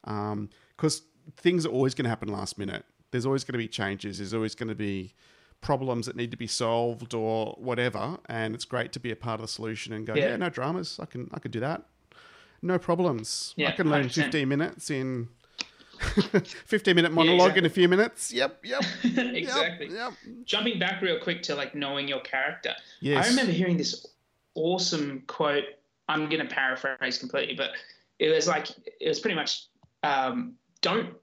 because 0.03 1.01
things 1.35 1.65
are 1.65 1.69
always 1.69 1.93
going 1.93 2.05
to 2.05 2.09
happen 2.09 2.29
last 2.29 2.57
minute. 2.57 2.85
There's 3.11 3.25
always 3.25 3.43
going 3.43 3.53
to 3.53 3.57
be 3.59 3.67
changes. 3.67 4.17
There's 4.17 4.33
always 4.33 4.55
going 4.55 4.69
to 4.69 4.75
be 4.75 5.13
problems 5.61 6.05
that 6.05 6.15
need 6.15 6.31
to 6.31 6.37
be 6.37 6.47
solved 6.47 7.13
or 7.13 7.55
whatever, 7.57 8.17
and 8.27 8.53
it's 8.53 8.65
great 8.65 8.91
to 8.93 8.99
be 8.99 9.11
a 9.11 9.15
part 9.15 9.35
of 9.39 9.41
the 9.41 9.47
solution 9.47 9.93
and 9.93 10.05
go, 10.05 10.13
yeah, 10.13 10.29
Yeah. 10.29 10.35
no 10.37 10.49
dramas. 10.49 10.99
I 11.01 11.05
can 11.05 11.29
I 11.33 11.39
can 11.39 11.51
do 11.51 11.59
that. 11.61 11.83
No 12.61 12.77
problems. 12.79 13.53
I 13.57 13.71
can 13.71 13.89
learn 13.89 14.05
100%. 14.05 14.13
15 14.23 14.47
minutes 14.47 14.89
in 14.89 15.29
15 16.65 16.95
minute 16.95 17.11
monologue 17.11 17.57
in 17.57 17.65
a 17.65 17.69
few 17.69 17.87
minutes. 17.87 18.31
Yep, 18.31 18.59
yep. 18.63 18.83
exactly. 19.03 19.87
Yep, 19.91 19.95
yep. 19.95 20.13
jumping 20.45 20.79
back 20.79 21.01
real 21.01 21.19
quick 21.19 21.41
to 21.43 21.55
like 21.55 21.75
knowing 21.75 22.07
your 22.07 22.19
character. 22.21 22.73
Yes. 22.99 23.25
I 23.25 23.29
remember 23.29 23.51
hearing 23.51 23.77
this 23.77 24.05
awesome 24.55 25.23
quote. 25.27 25.63
I'm 26.09 26.29
going 26.29 26.45
to 26.47 26.53
paraphrase 26.53 27.17
completely, 27.17 27.55
but 27.55 27.71
it 28.19 28.29
was 28.29 28.47
like 28.47 28.69
it 28.99 29.07
was 29.07 29.19
pretty 29.19 29.35
much 29.35 29.65
um, 30.03 30.53
don't 30.81 31.13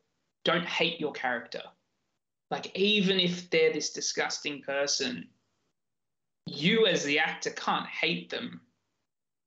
don't 0.45 0.67
hate 0.67 1.01
your 1.01 1.13
character. 1.13 1.63
Like 2.51 2.77
even 2.77 3.19
if 3.19 3.51
they're 3.51 3.73
this 3.73 3.93
disgusting 3.93 4.63
person, 4.63 5.29
you 6.47 6.87
as 6.87 7.05
the 7.05 7.19
actor 7.19 7.51
can't 7.51 7.87
hate 7.87 8.31
them 8.31 8.61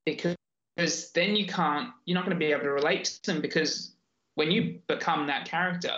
because 0.04 1.10
then 1.12 1.36
you 1.36 1.46
can't 1.46 1.90
you're 2.04 2.14
not 2.14 2.24
going 2.24 2.36
to 2.36 2.38
be 2.38 2.52
able 2.52 2.62
to 2.62 2.70
relate 2.70 3.04
to 3.04 3.32
them 3.32 3.40
because 3.40 3.94
when 4.34 4.50
you 4.50 4.80
become 4.86 5.26
that 5.26 5.46
character, 5.48 5.96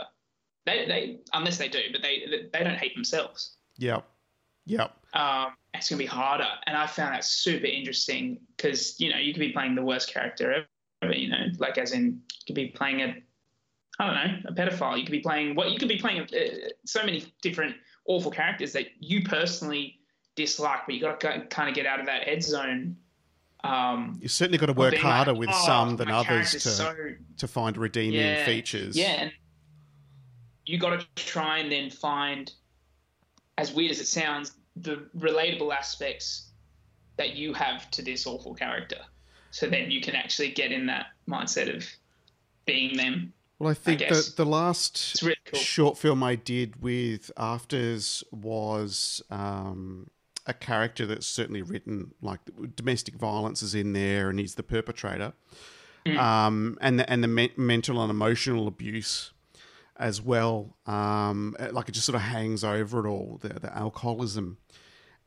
they 0.66 0.86
they 0.86 1.18
unless 1.32 1.58
they 1.58 1.68
do, 1.68 1.80
but 1.92 2.02
they 2.02 2.48
they 2.52 2.64
don't 2.64 2.78
hate 2.78 2.94
themselves 2.94 3.56
Yep. 3.80 4.06
Yep. 4.66 4.94
um, 5.14 5.54
it's 5.74 5.88
going 5.88 5.98
to 5.98 6.04
be 6.04 6.06
harder. 6.06 6.46
And 6.66 6.76
I 6.76 6.86
found 6.86 7.14
that 7.14 7.24
super 7.24 7.66
interesting 7.66 8.38
because, 8.56 9.00
you 9.00 9.10
know, 9.10 9.18
you 9.18 9.32
could 9.32 9.40
be 9.40 9.52
playing 9.52 9.74
the 9.74 9.82
worst 9.82 10.12
character 10.12 10.66
ever, 11.02 11.14
you 11.14 11.28
know, 11.28 11.46
like 11.58 11.78
as 11.78 11.92
in, 11.92 12.04
you 12.04 12.46
could 12.46 12.54
be 12.54 12.68
playing 12.68 13.00
a, 13.00 13.16
I 14.00 14.06
don't 14.06 14.14
know, 14.14 14.48
a 14.48 14.52
pedophile. 14.54 14.96
You 14.96 15.04
could 15.04 15.12
be 15.12 15.20
playing 15.20 15.54
what 15.54 15.70
you 15.72 15.78
could 15.78 15.88
be 15.88 15.98
playing 15.98 16.22
uh, 16.22 16.68
so 16.86 17.04
many 17.04 17.22
different 17.42 17.76
awful 18.06 18.30
characters 18.30 18.72
that 18.72 18.86
you 18.98 19.22
personally 19.22 19.98
dislike, 20.36 20.80
but 20.86 20.94
you 20.94 21.02
got 21.02 21.20
to 21.20 21.46
kind 21.50 21.68
of 21.68 21.74
get 21.74 21.84
out 21.84 22.00
of 22.00 22.06
that 22.06 22.24
head 22.24 22.42
zone. 22.42 22.96
Um, 23.62 24.18
You 24.22 24.28
certainly 24.28 24.56
got 24.56 24.66
to 24.66 24.72
work 24.72 24.94
harder 24.94 25.32
like, 25.32 25.40
with 25.40 25.50
"Oh, 25.52 25.66
some 25.66 25.96
than 25.96 26.10
others 26.10 26.52
to 26.52 26.60
so 26.60 26.94
to 27.36 27.46
find 27.46 27.76
redeeming 27.76 28.20
yeah, 28.20 28.46
features. 28.46 28.96
Yeah, 28.96 29.24
and 29.24 29.32
you 30.64 30.78
got 30.78 30.98
to 30.98 31.06
try 31.22 31.58
and 31.58 31.70
then 31.70 31.90
find, 31.90 32.50
as 33.58 33.70
weird 33.70 33.90
as 33.90 34.00
it 34.00 34.06
sounds, 34.06 34.52
the 34.76 35.04
relatable 35.14 35.74
aspects 35.76 36.48
that 37.18 37.36
you 37.36 37.52
have 37.52 37.90
to 37.90 38.00
this 38.00 38.26
awful 38.26 38.54
character, 38.54 39.00
so 39.50 39.68
then 39.68 39.90
you 39.90 40.00
can 40.00 40.14
actually 40.14 40.52
get 40.52 40.72
in 40.72 40.86
that 40.86 41.08
mindset 41.28 41.74
of 41.76 41.86
being 42.64 42.96
them. 42.96 43.34
Well, 43.60 43.70
I 43.70 43.74
think 43.74 44.00
guess. 44.00 44.30
the 44.30 44.42
the 44.44 44.50
last 44.50 45.22
really 45.22 45.36
cool. 45.44 45.60
short 45.60 45.98
film 45.98 46.22
I 46.24 46.34
did 46.34 46.82
with 46.82 47.30
Afters 47.36 48.24
was 48.32 49.22
um, 49.30 50.08
a 50.46 50.54
character 50.54 51.04
that's 51.06 51.26
certainly 51.26 51.62
written 51.62 52.12
like 52.22 52.40
domestic 52.74 53.14
violence 53.16 53.62
is 53.62 53.74
in 53.74 53.92
there, 53.92 54.28
and 54.30 54.40
he's 54.40 54.54
the 54.56 54.62
perpetrator, 54.64 55.34
Mm. 56.06 56.16
um, 56.18 56.78
and 56.80 56.98
the, 56.98 57.10
and 57.10 57.22
the 57.22 57.28
me- 57.28 57.52
mental 57.58 58.00
and 58.00 58.10
emotional 58.10 58.66
abuse 58.66 59.32
as 59.98 60.22
well. 60.22 60.78
Um, 60.86 61.54
like 61.72 61.90
it 61.90 61.92
just 61.92 62.06
sort 62.06 62.16
of 62.16 62.22
hangs 62.22 62.64
over 62.64 63.06
it 63.06 63.08
all, 63.10 63.38
the, 63.42 63.50
the 63.60 63.76
alcoholism, 63.76 64.56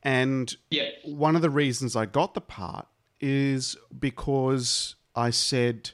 and 0.02 0.56
Yeah, 0.72 0.88
one 1.04 1.36
of 1.36 1.42
the 1.42 1.50
reasons 1.50 1.94
I 1.94 2.06
got 2.06 2.34
the 2.34 2.40
part 2.40 2.88
is 3.20 3.76
because 3.96 4.96
I 5.14 5.30
said, 5.30 5.92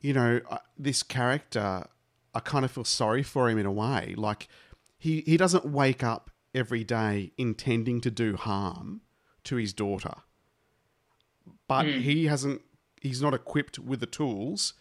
you 0.00 0.12
know, 0.12 0.40
this 0.78 1.02
character, 1.02 1.86
I 2.34 2.40
kind 2.40 2.64
of 2.64 2.70
feel 2.70 2.84
sorry 2.84 3.22
for 3.22 3.48
him 3.48 3.58
in 3.58 3.66
a 3.66 3.72
way. 3.72 4.14
Like 4.16 4.48
he 4.98 5.22
he 5.22 5.36
doesn't 5.36 5.64
wake 5.64 6.02
up 6.04 6.30
every 6.54 6.84
day 6.84 7.32
intending 7.36 8.00
to 8.02 8.10
do 8.10 8.36
harm 8.36 9.02
to 9.44 9.56
his 9.56 9.72
daughter. 9.72 10.14
but 11.66 11.86
he 11.86 12.26
hasn't. 12.26 12.62
He's 13.00 13.22
not 13.22 13.34
equipped 13.34 13.78
with 13.78 14.00
the 14.00 14.06
tools 14.06 14.74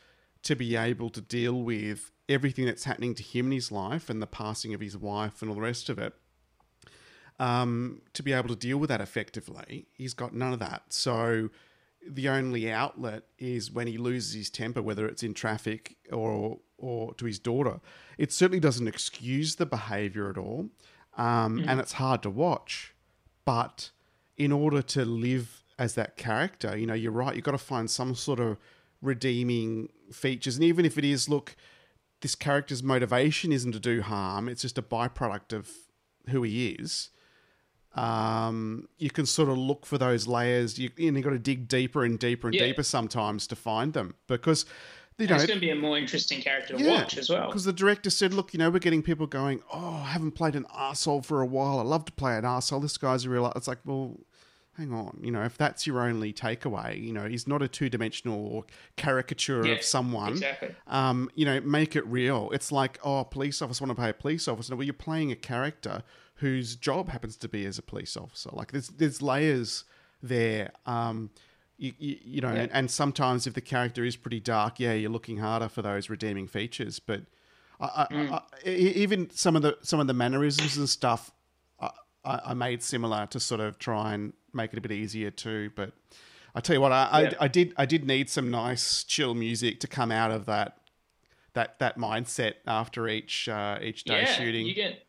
to 0.43 0.55
be 0.55 0.75
able 0.75 1.09
to 1.11 1.21
deal 1.21 1.61
with 1.61 2.11
everything 2.29 2.65
that's 2.65 2.83
happening 2.85 3.13
to 3.15 3.23
him 3.23 3.47
in 3.47 3.51
his 3.53 3.71
life 3.71 4.09
and 4.09 4.21
the 4.21 4.27
passing 4.27 4.73
of 4.73 4.81
his 4.81 4.97
wife 4.97 5.41
and 5.41 5.49
all 5.49 5.55
the 5.55 5.61
rest 5.61 5.89
of 5.89 5.99
it. 5.99 6.13
Um, 7.39 8.01
to 8.13 8.23
be 8.23 8.33
able 8.33 8.49
to 8.49 8.55
deal 8.55 8.77
with 8.79 8.89
that 8.89 9.01
effectively, 9.01 9.87
he's 9.93 10.15
got 10.15 10.33
none 10.33 10.53
of 10.53 10.59
that. 10.59 10.81
So 10.89 11.49
the 12.09 12.29
only 12.29 12.71
outlet 12.71 13.23
is 13.37 13.71
when 13.71 13.87
he 13.87 13.97
loses 13.97 14.33
his 14.33 14.49
temper, 14.49 14.81
whether 14.81 15.07
it's 15.07 15.23
in 15.23 15.33
traffic 15.33 15.95
or 16.11 16.59
or 16.77 17.13
to 17.15 17.25
his 17.25 17.39
daughter. 17.39 17.79
It 18.17 18.31
certainly 18.31 18.59
doesn't 18.59 18.87
excuse 18.87 19.55
the 19.55 19.65
behaviour 19.65 20.29
at 20.29 20.37
all, 20.37 20.69
um, 21.17 21.63
and 21.67 21.79
it's 21.79 21.93
hard 21.93 22.23
to 22.23 22.29
watch. 22.29 22.93
But 23.45 23.91
in 24.37 24.51
order 24.51 24.81
to 24.81 25.05
live 25.05 25.63
as 25.79 25.95
that 25.95 26.17
character, 26.17 26.77
you 26.77 26.85
know, 26.85 26.93
you're 26.93 27.11
right. 27.11 27.35
You've 27.35 27.45
got 27.45 27.51
to 27.51 27.57
find 27.57 27.89
some 27.89 28.15
sort 28.15 28.39
of 28.39 28.57
redeeming 29.01 29.89
features, 30.11 30.55
and 30.55 30.63
even 30.63 30.85
if 30.85 30.97
it 30.97 31.05
is, 31.05 31.27
look, 31.27 31.55
this 32.21 32.35
character's 32.35 32.83
motivation 32.83 33.51
isn't 33.51 33.71
to 33.71 33.79
do 33.79 34.01
harm; 34.01 34.47
it's 34.47 34.61
just 34.61 34.77
a 34.77 34.83
byproduct 34.83 35.53
of 35.53 35.69
who 36.29 36.43
he 36.43 36.69
is 36.69 37.09
um, 37.97 38.87
you 38.97 39.09
can 39.09 39.25
sort 39.25 39.49
of 39.49 39.57
look 39.57 39.85
for 39.85 39.97
those 39.97 40.27
layers. 40.27 40.77
You, 40.77 40.89
you 40.97 41.11
got 41.21 41.31
to 41.31 41.39
dig 41.39 41.67
deeper 41.67 42.03
and 42.03 42.19
deeper 42.19 42.47
and 42.47 42.55
Yeah. 42.55 42.65
deeper 42.67 42.83
sometimes 42.83 43.47
to 43.47 43.55
find 43.55 43.93
them 43.93 44.15
because 44.27 44.65
you 45.17 45.25
know 45.27 45.35
it's 45.35 45.47
going 45.47 45.59
to 45.59 45.65
be 45.65 45.71
a 45.71 45.75
more 45.75 45.97
interesting 45.97 46.41
character 46.41 46.77
to 46.77 46.89
watch 46.89 47.17
as 47.17 47.29
well. 47.29 47.47
Because 47.47 47.63
the 47.65 47.73
director 47.73 48.09
said, 48.09 48.33
"Look, 48.33 48.53
you 48.53 48.59
know, 48.59 48.69
we're 48.69 48.79
getting 48.79 49.01
people 49.01 49.25
going. 49.25 49.61
Oh, 49.73 50.01
I 50.03 50.09
haven't 50.09 50.31
played 50.31 50.55
an 50.55 50.65
arsehole 50.65 51.25
for 51.25 51.41
a 51.41 51.45
while. 51.45 51.79
I 51.79 51.83
love 51.83 52.05
to 52.05 52.11
play 52.11 52.37
an 52.37 52.43
arsehole. 52.43 52.81
This 52.81 52.97
guy's 52.97 53.25
a 53.25 53.29
real." 53.29 53.51
It's 53.55 53.67
like, 53.67 53.79
well, 53.83 54.17
hang 54.77 54.93
on. 54.93 55.19
You 55.23 55.31
know, 55.31 55.41
if 55.43 55.57
that's 55.57 55.87
your 55.87 56.01
only 56.01 56.31
takeaway, 56.31 57.01
you 57.01 57.11
know, 57.11 57.25
he's 57.27 57.47
not 57.47 57.63
a 57.63 57.67
two-dimensional 57.67 58.37
or 58.37 58.65
caricature 58.95 59.65
Yeah, 59.65 59.73
of 59.73 59.81
someone. 59.81 60.33
exactly. 60.33 60.75
Um, 60.85 61.31
you 61.33 61.45
know, 61.45 61.59
make 61.61 61.95
it 61.95 62.05
real. 62.05 62.51
It's 62.53 62.71
like, 62.71 62.99
oh, 63.03 63.23
police 63.23 63.59
officer 63.63 63.83
want 63.83 63.97
to 63.97 63.99
play 63.99 64.11
a 64.11 64.13
police 64.13 64.47
officer. 64.47 64.75
Well, 64.75 64.83
you're 64.85 64.93
playing 64.93 65.31
a 65.31 65.35
character 65.35 66.03
whose 66.37 66.75
job 66.75 67.09
happens 67.09 67.35
to 67.37 67.47
be 67.47 67.65
as 67.65 67.77
a 67.77 67.81
police 67.81 68.15
officer. 68.17 68.49
Like, 68.53 68.71
there's 68.71 68.89
there's 68.89 69.21
layers 69.21 69.83
there. 70.21 70.71
Um, 70.85 71.29
you, 71.77 71.93
you, 71.99 72.17
you 72.23 72.41
know, 72.41 72.53
Yeah. 72.53 72.61
and, 72.61 72.71
and 72.71 72.91
sometimes 72.91 73.45
if 73.45 73.53
the 73.53 73.61
character 73.61 74.03
is 74.03 74.15
pretty 74.15 74.39
dark, 74.39 74.79
yeah, 74.79 74.93
you're 74.93 75.11
looking 75.11 75.37
harder 75.37 75.69
for 75.69 75.81
those 75.83 76.09
redeeming 76.09 76.47
features. 76.47 76.99
But 76.99 77.21
I, 77.79 77.85
I, 77.85 78.13
Mm. 78.13 78.31
I, 78.33 78.41
e- 78.69 78.93
even 79.03 79.29
some 79.29 79.55
of 79.55 79.61
the 79.61 79.77
some 79.83 79.99
of 79.99 80.07
the 80.07 80.13
mannerisms 80.13 80.77
and 80.77 80.89
stuff, 80.89 81.31
I, 81.79 81.91
I 82.25 82.39
I 82.47 82.53
made 82.55 82.81
similar 82.81 83.27
to 83.27 83.39
sort 83.39 83.61
of 83.61 83.77
try 83.77 84.13
and 84.15 84.33
make 84.53 84.73
it 84.73 84.79
a 84.79 84.81
bit 84.81 84.91
easier 84.91 85.29
too. 85.29 85.69
But 85.75 85.91
I 86.55 86.59
tell 86.61 86.75
you 86.75 86.81
what, 86.81 86.91
I, 86.91 87.21
Yeah. 87.21 87.33
I, 87.39 87.45
I 87.45 87.47
did 87.47 87.73
I 87.77 87.85
did 87.85 88.05
need 88.05 88.29
some 88.29 88.49
nice 88.49 89.03
chill 89.03 89.35
music 89.35 89.79
to 89.81 89.87
come 89.87 90.11
out 90.11 90.31
of 90.31 90.45
that 90.47 90.77
that 91.53 91.77
that 91.79 91.97
mindset 91.99 92.53
after 92.65 93.07
each 93.07 93.47
uh, 93.47 93.77
each 93.81 94.03
day 94.03 94.21
yeah, 94.21 94.33
shooting. 94.33 94.65
you 94.65 94.73
get, 94.73 95.03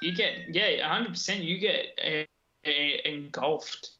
you 0.00 0.14
get, 0.14 0.32
yeah, 0.54 0.86
hundred 0.88 1.10
percent. 1.10 1.42
You 1.42 1.58
get 1.58 1.86
uh, 2.04 2.68
uh, 2.68 3.08
engulfed 3.08 3.90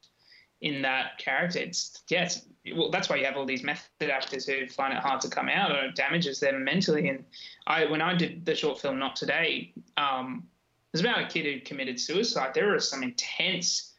in 0.60 0.82
that 0.82 1.18
character. 1.18 1.58
It's 1.58 2.02
yes, 2.08 2.46
well, 2.74 2.90
that's 2.90 3.08
why 3.08 3.16
you 3.16 3.24
have 3.24 3.36
all 3.36 3.46
these 3.46 3.62
method 3.62 4.10
actors 4.10 4.46
who 4.46 4.66
find 4.68 4.92
it 4.92 5.00
hard 5.00 5.20
to 5.22 5.28
come 5.28 5.48
out, 5.48 5.72
or 5.72 5.84
it 5.86 5.96
damages 5.96 6.40
them 6.40 6.64
mentally. 6.64 7.08
And 7.08 7.24
I, 7.66 7.86
when 7.86 8.02
I 8.02 8.14
did 8.14 8.44
the 8.44 8.54
short 8.54 8.80
film 8.80 8.98
Not 8.98 9.16
Today, 9.16 9.72
um, 9.96 10.46
it 10.92 10.92
was 10.92 11.00
about 11.00 11.22
a 11.22 11.26
kid 11.26 11.46
who 11.46 11.60
committed 11.60 12.00
suicide. 12.00 12.52
There 12.54 12.68
were 12.68 12.80
some 12.80 13.02
intense 13.02 13.94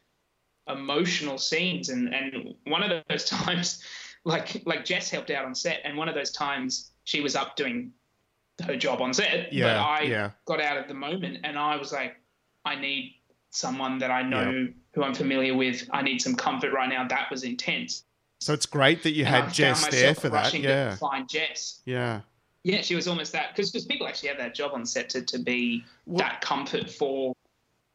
emotional 0.68 1.38
scenes, 1.38 1.90
and 1.90 2.14
and 2.14 2.56
one 2.66 2.84
of 2.84 3.04
those 3.10 3.26
times, 3.30 3.84
like 4.26 4.62
like 4.66 4.86
Jess 4.86 5.10
helped 5.10 5.32
out 5.32 5.46
on 5.46 5.56
set, 5.56 5.82
and 5.84 5.98
one 5.98 6.10
of 6.10 6.16
those 6.16 6.32
times 6.32 6.92
she 7.04 7.22
was 7.22 7.36
up 7.36 7.56
doing 7.56 7.92
her 8.66 8.76
job 8.76 9.02
on 9.02 9.14
set, 9.14 9.46
but 9.46 9.54
Yeah, 9.54 9.84
I 9.84 10.02
yeah. 10.02 10.32
got 10.46 10.62
out 10.62 10.78
of 10.78 10.88
the 10.88 10.94
moment, 10.94 11.40
and 11.44 11.58
I 11.58 11.76
was 11.78 11.92
like, 11.92 12.18
I 12.66 12.76
need 12.76 13.16
someone 13.50 13.98
that 14.00 14.12
I 14.12 14.22
know 14.22 14.68
who 14.94 15.04
I'm 15.04 15.14
familiar 15.14 15.56
with. 15.56 15.88
I 15.92 16.02
need 16.02 16.22
some 16.22 16.36
comfort 16.36 16.72
right 16.74 16.90
now. 16.90 17.08
That 17.08 17.30
was 17.32 17.44
intense. 17.44 18.04
so 18.40 18.54
it's 18.54 18.66
great 18.66 19.04
that 19.04 19.12
you 19.12 19.24
And 19.26 19.36
had 19.46 19.54
Jess 19.54 19.88
there 19.88 20.16
for 20.16 20.30
that. 20.30 20.54
Yeah, 20.54 20.92
To 20.92 20.98
find 20.98 21.28
Jess. 21.30 21.82
yeah. 21.86 22.22
Yeah, 22.64 22.82
she 22.82 22.94
was 22.96 23.08
almost 23.08 23.32
that 23.34 23.56
because 23.56 23.72
people 23.86 24.08
actually 24.08 24.30
have 24.30 24.38
that 24.38 24.54
job 24.54 24.72
on 24.74 24.86
set 24.86 25.10
to, 25.12 25.22
to 25.24 25.40
be 25.40 25.84
What- 26.06 26.20
that 26.20 26.42
comfort 26.42 26.90
for. 26.90 27.34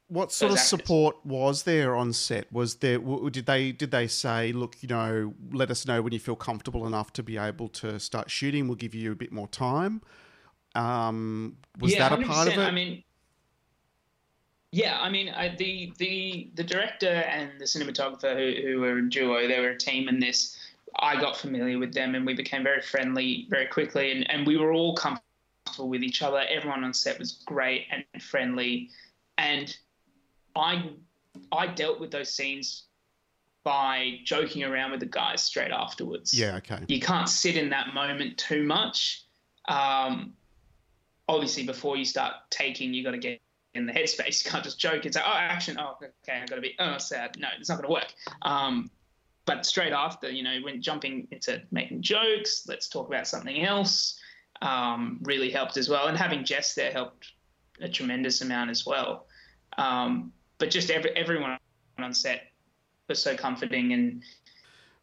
What 0.08 0.30
sort 0.32 0.52
of 0.52 0.58
actors. 0.58 0.68
support 0.68 1.16
was 1.26 1.64
there 1.64 1.96
on 1.96 2.12
set? 2.12 2.52
Was 2.52 2.76
there? 2.76 2.98
Did 2.98 3.46
they? 3.46 3.72
Did 3.72 3.90
they 3.90 4.06
say, 4.06 4.52
"Look, 4.52 4.76
you 4.80 4.88
know, 4.88 5.34
let 5.52 5.68
us 5.68 5.84
know 5.84 6.00
when 6.00 6.12
you 6.12 6.20
feel 6.20 6.36
comfortable 6.36 6.86
enough 6.86 7.12
to 7.14 7.24
be 7.24 7.36
able 7.36 7.68
to 7.70 7.98
start 7.98 8.30
shooting. 8.30 8.68
We'll 8.68 8.76
give 8.76 8.94
you 8.94 9.10
a 9.10 9.16
bit 9.16 9.32
more 9.32 9.48
time." 9.48 10.02
Um, 10.76 11.56
was 11.80 11.92
yeah, 11.92 12.08
that 12.08 12.20
a 12.20 12.24
part 12.24 12.48
of 12.48 12.54
100%. 12.54 12.58
it? 12.58 12.60
I 12.60 12.70
mean, 12.70 13.02
yeah, 14.72 14.98
I 15.00 15.08
mean, 15.08 15.30
I, 15.30 15.54
the 15.56 15.92
the 15.98 16.50
the 16.54 16.64
director 16.64 17.06
and 17.06 17.50
the 17.58 17.64
cinematographer 17.64 18.36
who, 18.36 18.68
who 18.68 18.80
were 18.80 18.98
a 18.98 19.08
duo, 19.08 19.48
they 19.48 19.58
were 19.58 19.70
a 19.70 19.78
team 19.78 20.08
in 20.08 20.20
this. 20.20 20.58
I 20.98 21.20
got 21.20 21.36
familiar 21.36 21.78
with 21.78 21.92
them 21.92 22.14
and 22.14 22.24
we 22.26 22.34
became 22.34 22.62
very 22.62 22.80
friendly 22.80 23.46
very 23.48 23.66
quickly, 23.66 24.12
and, 24.12 24.30
and 24.30 24.46
we 24.46 24.56
were 24.58 24.72
all 24.72 24.94
comfortable 24.94 25.88
with 25.88 26.02
each 26.02 26.22
other. 26.22 26.42
Everyone 26.48 26.84
on 26.84 26.92
set 26.92 27.18
was 27.18 27.42
great 27.46 27.86
and 27.90 28.22
friendly, 28.22 28.90
and 29.38 29.74
I 30.54 30.90
I 31.52 31.68
dealt 31.68 31.98
with 31.98 32.10
those 32.10 32.30
scenes 32.30 32.84
by 33.64 34.18
joking 34.24 34.62
around 34.62 34.90
with 34.92 35.00
the 35.00 35.06
guys 35.06 35.42
straight 35.42 35.72
afterwards 35.72 36.32
yeah. 36.32 36.54
Okay. 36.58 36.78
you 36.86 37.00
can't 37.00 37.28
sit 37.28 37.56
in 37.56 37.68
that 37.70 37.92
moment 37.94 38.38
too 38.38 38.62
much. 38.62 39.24
Um, 39.68 40.34
obviously, 41.28 41.64
before 41.64 41.96
you 41.96 42.04
start 42.04 42.34
taking, 42.50 42.94
you 42.94 43.02
got 43.04 43.12
to 43.12 43.18
get 43.18 43.40
in 43.74 43.86
the 43.86 43.92
headspace. 43.92 44.42
You 44.44 44.50
can't 44.50 44.64
just 44.64 44.78
joke 44.78 45.04
and 45.04 45.14
say, 45.14 45.20
"Oh, 45.24 45.32
action! 45.34 45.76
Oh, 45.78 45.96
okay, 45.98 46.40
I 46.42 46.46
got 46.46 46.56
to 46.56 46.60
be 46.60 46.74
oh 46.78 46.98
sad." 46.98 47.36
No, 47.38 47.48
it's 47.58 47.68
not 47.68 47.76
going 47.76 47.88
to 47.88 47.92
work. 47.92 48.12
Um, 48.42 48.90
but 49.44 49.64
straight 49.64 49.92
after, 49.92 50.28
you 50.28 50.42
know, 50.42 50.58
when 50.64 50.82
jumping 50.82 51.28
into 51.30 51.62
making 51.70 52.02
jokes, 52.02 52.66
let's 52.68 52.88
talk 52.88 53.08
about 53.08 53.28
something 53.28 53.62
else. 53.64 54.18
Um, 54.62 55.20
really 55.22 55.50
helped 55.50 55.76
as 55.76 55.88
well, 55.88 56.08
and 56.08 56.16
having 56.16 56.44
Jess 56.44 56.74
there 56.74 56.90
helped 56.90 57.32
a 57.80 57.88
tremendous 57.88 58.40
amount 58.40 58.70
as 58.70 58.86
well. 58.86 59.26
Um, 59.78 60.32
but 60.58 60.70
just 60.70 60.90
every, 60.90 61.10
everyone 61.10 61.58
on 61.98 62.14
set 62.14 62.44
was 63.08 63.22
so 63.22 63.36
comforting 63.36 63.92
and 63.92 64.22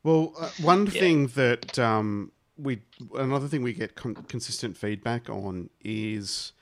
Well, 0.02 0.34
uh, 0.40 0.50
one 0.60 0.88
Yeah. 0.88 0.92
thing 1.00 1.28
that 1.28 1.78
um, 1.80 2.32
we, 2.58 2.82
another 3.16 3.48
thing 3.48 3.64
we 3.64 3.74
get 3.74 3.96
con- 3.96 4.16
consistent 4.28 4.78
feedback 4.78 5.30
on 5.30 5.70
is, 5.82 6.54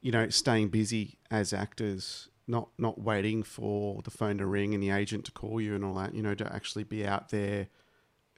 you 0.00 0.12
know, 0.12 0.28
staying 0.28 0.68
busy 0.68 1.18
as 1.30 1.52
actors, 1.52 2.28
not 2.46 2.68
not 2.76 3.00
waiting 3.00 3.42
for 3.42 4.02
the 4.02 4.10
phone 4.10 4.38
to 4.38 4.46
ring 4.46 4.74
and 4.74 4.82
the 4.82 4.90
agent 4.90 5.24
to 5.26 5.32
call 5.32 5.60
you 5.60 5.74
and 5.74 5.84
all 5.84 5.94
that. 5.94 6.14
You 6.14 6.22
know, 6.22 6.34
to 6.34 6.52
actually 6.52 6.84
be 6.84 7.06
out 7.06 7.30
there 7.30 7.68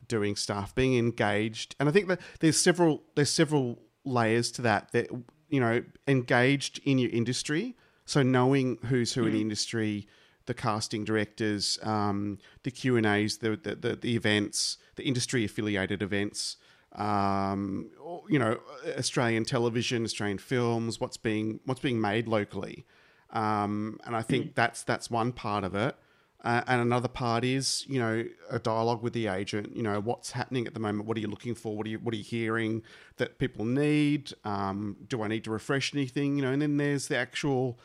doing 0.06 0.36
stuff, 0.36 0.74
being 0.74 0.96
engaged. 0.96 1.74
And 1.80 1.88
I 1.88 1.92
think 1.92 2.08
that 2.08 2.20
there's 2.40 2.58
several 2.58 3.02
there's 3.14 3.30
several 3.30 3.80
layers 4.04 4.50
to 4.52 4.62
that. 4.62 4.92
That 4.92 5.08
you 5.48 5.60
know, 5.60 5.82
engaged 6.06 6.80
in 6.84 6.98
your 6.98 7.10
industry, 7.10 7.76
so 8.04 8.22
knowing 8.22 8.78
who's 8.86 9.14
who 9.14 9.26
in 9.26 9.32
the 9.32 9.40
industry, 9.40 10.06
the 10.46 10.54
casting 10.54 11.04
directors, 11.04 11.78
um, 11.82 12.38
the 12.62 12.70
Q 12.70 12.96
and 12.96 13.06
A's, 13.06 13.38
the, 13.38 13.56
the 13.56 13.74
the 13.74 13.96
the 13.96 14.16
events, 14.16 14.78
the 14.96 15.04
industry 15.04 15.44
affiliated 15.44 16.02
events. 16.02 16.56
Um, 16.94 17.90
you 18.28 18.38
know, 18.38 18.58
Australian 18.96 19.44
television, 19.44 20.04
Australian 20.04 20.38
films, 20.38 21.00
what's 21.00 21.16
being 21.16 21.60
what's 21.64 21.80
being 21.80 22.00
made 22.00 22.28
locally, 22.28 22.84
um, 23.30 23.98
and 24.06 24.14
I 24.16 24.22
think 24.22 24.54
that's 24.54 24.82
that's 24.82 25.10
one 25.10 25.32
part 25.32 25.64
of 25.64 25.74
it. 25.74 25.96
Uh, 26.44 26.60
and 26.66 26.82
another 26.82 27.08
part 27.08 27.42
is, 27.42 27.86
you 27.88 27.98
know, 27.98 28.22
a 28.50 28.58
dialogue 28.58 29.02
with 29.02 29.14
the 29.14 29.28
agent. 29.28 29.74
You 29.74 29.82
know, 29.82 29.98
what's 29.98 30.32
happening 30.32 30.66
at 30.66 30.74
the 30.74 30.80
moment? 30.80 31.08
What 31.08 31.16
are 31.16 31.20
you 31.20 31.26
looking 31.28 31.54
for? 31.54 31.74
What 31.76 31.86
are 31.86 31.90
you 31.90 31.98
What 31.98 32.12
are 32.14 32.18
you 32.18 32.22
hearing 32.24 32.82
that 33.16 33.38
people 33.38 33.64
need? 33.64 34.32
Um, 34.44 34.96
do 35.08 35.22
I 35.22 35.28
need 35.28 35.42
to 35.44 35.50
refresh 35.50 35.94
anything? 35.94 36.36
You 36.36 36.42
know, 36.42 36.52
and 36.52 36.60
then 36.62 36.76
there's 36.76 37.08
the 37.08 37.16
actual 37.16 37.78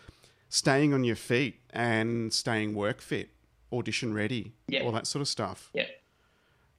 staying 0.49 0.93
on 0.93 1.03
your 1.03 1.15
feet 1.15 1.61
and 1.71 2.33
staying 2.33 2.73
work 2.75 3.01
fit, 3.01 3.29
audition 3.71 4.13
ready, 4.13 4.53
Yeah. 4.67 4.81
all 4.83 4.91
that 4.91 5.07
sort 5.07 5.21
of 5.21 5.27
stuff. 5.27 5.69
yeah. 5.73 5.85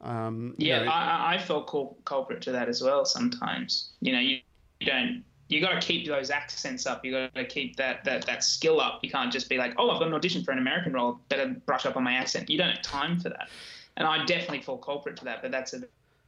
Um, 0.00 0.54
you 0.58 0.68
Yeah, 0.68 0.84
know, 0.84 0.90
I, 0.90 1.34
I- 1.34 1.38
felt 1.38 1.66
cul- 1.66 1.96
culprit 2.04 2.40
to 2.42 2.52
that 2.52 2.68
as 2.68 2.82
well. 2.82 3.04
Sometimes, 3.04 3.90
you 4.00 4.12
know, 4.12 4.20
you, 4.20 4.38
you 4.80 4.86
don't. 4.86 5.24
You 5.48 5.60
got 5.60 5.80
to 5.80 5.84
keep 5.86 6.06
those 6.06 6.30
accents 6.30 6.86
up. 6.86 7.04
You 7.04 7.10
got 7.10 7.34
to 7.34 7.44
keep 7.44 7.74
that, 7.76 8.04
that 8.04 8.24
that 8.26 8.44
skill 8.44 8.80
up. 8.80 9.00
You 9.02 9.10
can't 9.10 9.32
just 9.32 9.48
be 9.48 9.58
like, 9.58 9.74
"Oh, 9.78 9.90
I've 9.90 9.98
got 9.98 10.06
an 10.06 10.14
audition 10.14 10.44
for 10.44 10.52
an 10.52 10.58
American 10.58 10.92
role. 10.92 11.18
Better 11.28 11.48
brush 11.66 11.86
up 11.86 11.96
on 11.96 12.04
my 12.04 12.12
accent." 12.14 12.48
You 12.48 12.56
don't 12.56 12.70
have 12.70 12.82
time 12.82 13.18
for 13.18 13.30
that. 13.30 13.48
And 13.96 14.06
I 14.06 14.24
definitely 14.24 14.62
fall 14.62 14.78
culprit 14.78 15.16
to 15.16 15.24
that. 15.24 15.42
But 15.42 15.50
that's 15.50 15.72
a 15.74 15.82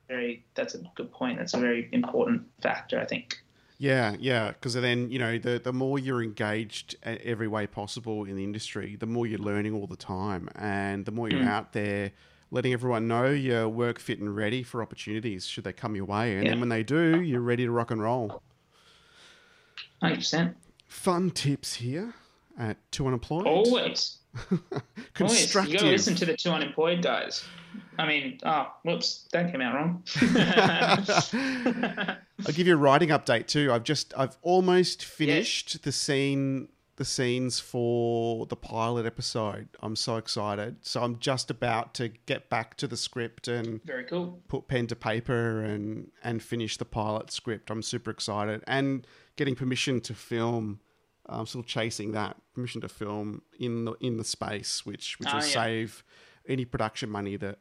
very 0.08 0.44
that's 0.54 0.74
a 0.74 0.78
good 0.96 1.12
point. 1.12 1.38
That's 1.38 1.54
a 1.54 1.60
very 1.60 1.88
important 1.92 2.42
factor, 2.60 2.98
I 2.98 3.04
think. 3.04 3.40
Yeah, 3.78 4.16
yeah, 4.18 4.48
because 4.48 4.74
then 4.74 5.10
you 5.10 5.20
know 5.20 5.38
the 5.38 5.60
the 5.62 5.72
more 5.72 5.98
you're 6.00 6.22
engaged 6.22 6.96
every 7.04 7.46
way 7.48 7.68
possible 7.68 8.24
in 8.24 8.34
the 8.36 8.44
industry, 8.44 8.96
the 8.96 9.06
more 9.06 9.26
you're 9.26 9.38
learning 9.38 9.72
all 9.72 9.86
the 9.86 9.96
time, 9.96 10.48
and 10.56 11.04
the 11.04 11.12
more 11.12 11.28
you're 11.28 11.44
out 11.44 11.72
there 11.72 12.10
letting 12.52 12.72
everyone 12.74 13.08
know 13.08 13.30
you're 13.30 13.66
work 13.68 13.98
fit 13.98 14.20
and 14.20 14.36
ready 14.36 14.62
for 14.62 14.82
opportunities 14.82 15.46
should 15.46 15.64
they 15.64 15.72
come 15.72 15.96
your 15.96 16.04
way. 16.04 16.34
And 16.36 16.44
Yeah. 16.44 16.50
then 16.50 16.60
when 16.60 16.68
they 16.68 16.82
do, 16.84 17.20
you're 17.22 17.40
ready 17.40 17.64
to 17.64 17.70
rock 17.72 17.90
and 17.90 18.00
roll. 18.00 18.42
Hundred 20.02 20.16
percent. 20.16 20.56
Fun 20.86 21.30
tips 21.30 21.74
here 21.76 22.14
at 22.58 22.76
Two 22.92 23.06
Unemployed. 23.06 23.46
Always. 23.46 24.18
Always. 24.50 24.62
Constructive. 25.14 25.72
You 25.72 25.78
got 25.78 25.84
to 25.86 25.90
listen 25.90 26.14
to 26.16 26.26
the 26.26 26.36
two 26.36 26.50
unemployed 26.50 27.02
guys. 27.02 27.42
I 27.98 28.06
mean, 28.06 28.38
oh, 28.44 28.70
whoops, 28.84 29.26
that 29.32 29.50
came 29.50 29.62
out 29.62 29.74
wrong. 29.74 30.02
I'll 32.46 32.52
give 32.52 32.66
you 32.66 32.74
a 32.74 32.76
writing 32.76 33.10
update 33.10 33.46
too. 33.46 33.72
I've 33.72 33.84
just 33.84 34.12
I've 34.16 34.36
almost 34.42 35.04
finished 35.04 35.82
the 35.82 35.92
scene 35.92 36.68
the 36.96 37.04
scenes 37.04 37.58
for 37.58 38.46
the 38.46 38.56
pilot 38.56 39.06
episode. 39.06 39.68
I'm 39.80 39.96
so 39.96 40.16
excited. 40.16 40.76
So 40.82 41.02
I'm 41.02 41.18
just 41.18 41.50
about 41.50 41.94
to 41.94 42.08
get 42.26 42.50
back 42.50 42.76
to 42.76 42.86
the 42.86 42.96
script 42.96 43.48
and 43.48 43.82
Very 43.84 44.04
cool. 44.04 44.40
put 44.48 44.68
pen 44.68 44.86
to 44.88 44.96
paper 44.96 45.62
and 45.62 46.10
and 46.22 46.42
finish 46.42 46.76
the 46.76 46.84
pilot 46.84 47.30
script. 47.30 47.70
I'm 47.70 47.82
super 47.82 48.10
excited 48.10 48.62
and 48.66 49.06
getting 49.36 49.54
permission 49.54 50.00
to 50.02 50.14
film. 50.14 50.80
I'm 51.26 51.46
still 51.46 51.62
chasing 51.62 52.12
that 52.12 52.36
permission 52.54 52.80
to 52.82 52.88
film 52.88 53.42
in 53.58 53.84
the 53.86 53.92
in 54.00 54.16
the 54.18 54.24
space, 54.24 54.84
which 54.84 55.18
which 55.18 55.28
Oh, 55.30 55.36
will 55.38 55.44
yeah. 55.44 55.50
save 55.50 56.04
any 56.46 56.64
production 56.66 57.08
money 57.08 57.36
that 57.36 57.58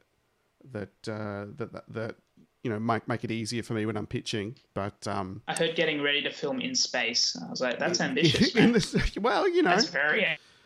that 0.74 0.90
uh, 1.08 1.46
that, 1.56 1.72
that 1.74 1.84
that 1.88 2.16
you 2.64 2.70
know 2.72 2.80
make 2.80 3.08
make 3.08 3.24
it 3.24 3.32
easier 3.32 3.64
for 3.64 3.74
me 3.74 3.86
when 3.86 3.98
I'm 3.98 4.08
pitching. 4.08 4.56
But 4.74 5.08
um, 5.08 5.42
I 5.48 5.54
heard 5.56 5.76
getting 5.76 6.02
ready 6.02 6.22
to 6.24 6.30
film 6.32 6.60
in 6.62 6.76
space. 6.76 7.36
I 7.46 7.50
was 7.50 7.62
like, 7.62 7.80
that's 7.80 8.00
ambitious. 8.10 8.56
in 8.56 8.64
Man. 8.64 8.72
this, 8.74 8.96
well, 9.18 9.48
you 9.50 9.62
know, 9.64 9.72
That's 9.72 9.90
very 9.90 10.26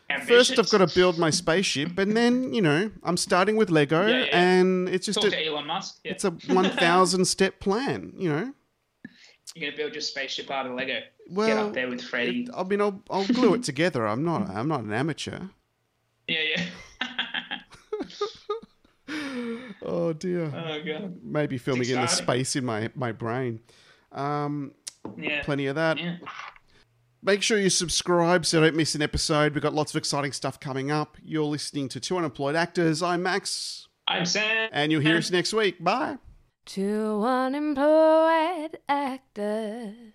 ambitious. 0.10 0.28
first 0.50 0.60
I've 0.60 0.70
got 0.70 0.88
to 0.88 0.94
build 0.96 1.18
my 1.18 1.30
spaceship, 1.30 1.98
and 1.98 2.16
then 2.16 2.54
you 2.54 2.62
know 2.62 2.92
I'm 3.04 3.18
starting 3.18 3.56
with 3.56 3.70
Lego, 3.70 4.06
Yeah, 4.08 4.26
yeah. 4.26 4.38
and 4.40 4.90
it's 4.90 5.06
just 5.06 5.22
talk 5.22 5.32
a, 5.32 5.36
to 5.36 5.46
Elon 5.46 5.68
Musk. 5.68 6.00
Yeah. 6.04 6.12
it's 6.12 6.26
a 6.26 6.32
one 6.48 6.70
thousand 6.72 7.26
step 7.36 7.60
plan. 7.60 8.14
You 8.18 8.30
know. 8.30 8.54
You're 9.54 9.70
gonna 9.70 9.78
build 9.78 9.94
your 9.94 10.02
spaceship 10.02 10.52
out 10.52 10.66
of 10.66 10.74
Lego. 10.74 11.00
Get 11.34 11.58
up 11.58 11.74
there 11.74 11.88
with 11.88 12.02
Freddy. 12.02 12.42
It- 12.44 12.50
I 12.54 12.64
mean, 12.64 12.82
I'll, 12.82 13.02
I'll 13.10 13.26
glue 13.26 13.54
it 13.54 13.64
together. 13.64 14.06
I'm 14.06 14.26
not. 14.26 14.50
I'm 14.50 14.68
not 14.68 14.82
an 14.82 14.92
amateur. 14.92 15.40
Yeah, 16.28 16.40
yeah. 16.58 16.64
Oh 19.08 20.14
dear. 20.14 20.46
oh 20.56 20.80
god. 20.84 21.20
Maybe 21.24 21.58
filming 21.58 21.90
in 21.90 21.96
the 22.02 22.08
space 22.08 22.56
in 22.56 22.66
my 22.66 22.90
my 22.96 23.12
brain. 23.12 23.60
Um, 24.12 24.74
Yeah. 25.18 25.44
plenty 25.44 25.68
of 25.68 25.76
that. 25.76 25.98
Yeah. 26.00 26.18
Make 27.22 27.42
sure 27.42 27.60
you 27.60 27.70
subscribe 27.70 28.46
so 28.46 28.58
you 28.60 28.66
don't 28.66 28.76
miss 28.76 28.94
an 28.96 29.02
episode. 29.02 29.54
We've 29.54 29.64
got 29.64 29.74
lots 29.74 29.92
of 29.94 29.98
exciting 29.98 30.32
stuff 30.32 30.60
coming 30.60 30.92
up. 30.92 31.18
You're 31.24 31.44
listening 31.46 31.90
to 31.90 32.00
Two 32.00 32.18
Unemployed 32.18 32.56
Actors. 32.56 33.02
I'm 33.04 33.24
Max, 33.24 33.88
I'm 34.08 34.26
Sam. 34.26 34.70
and 34.72 34.92
you'll 34.92 35.02
hear 35.02 35.18
us 35.18 35.32
next 35.32 35.54
week. 35.54 35.84
Bye. 35.84 36.18
Two 36.66 37.22
unemployed 37.24 38.78
actors. 38.90 40.14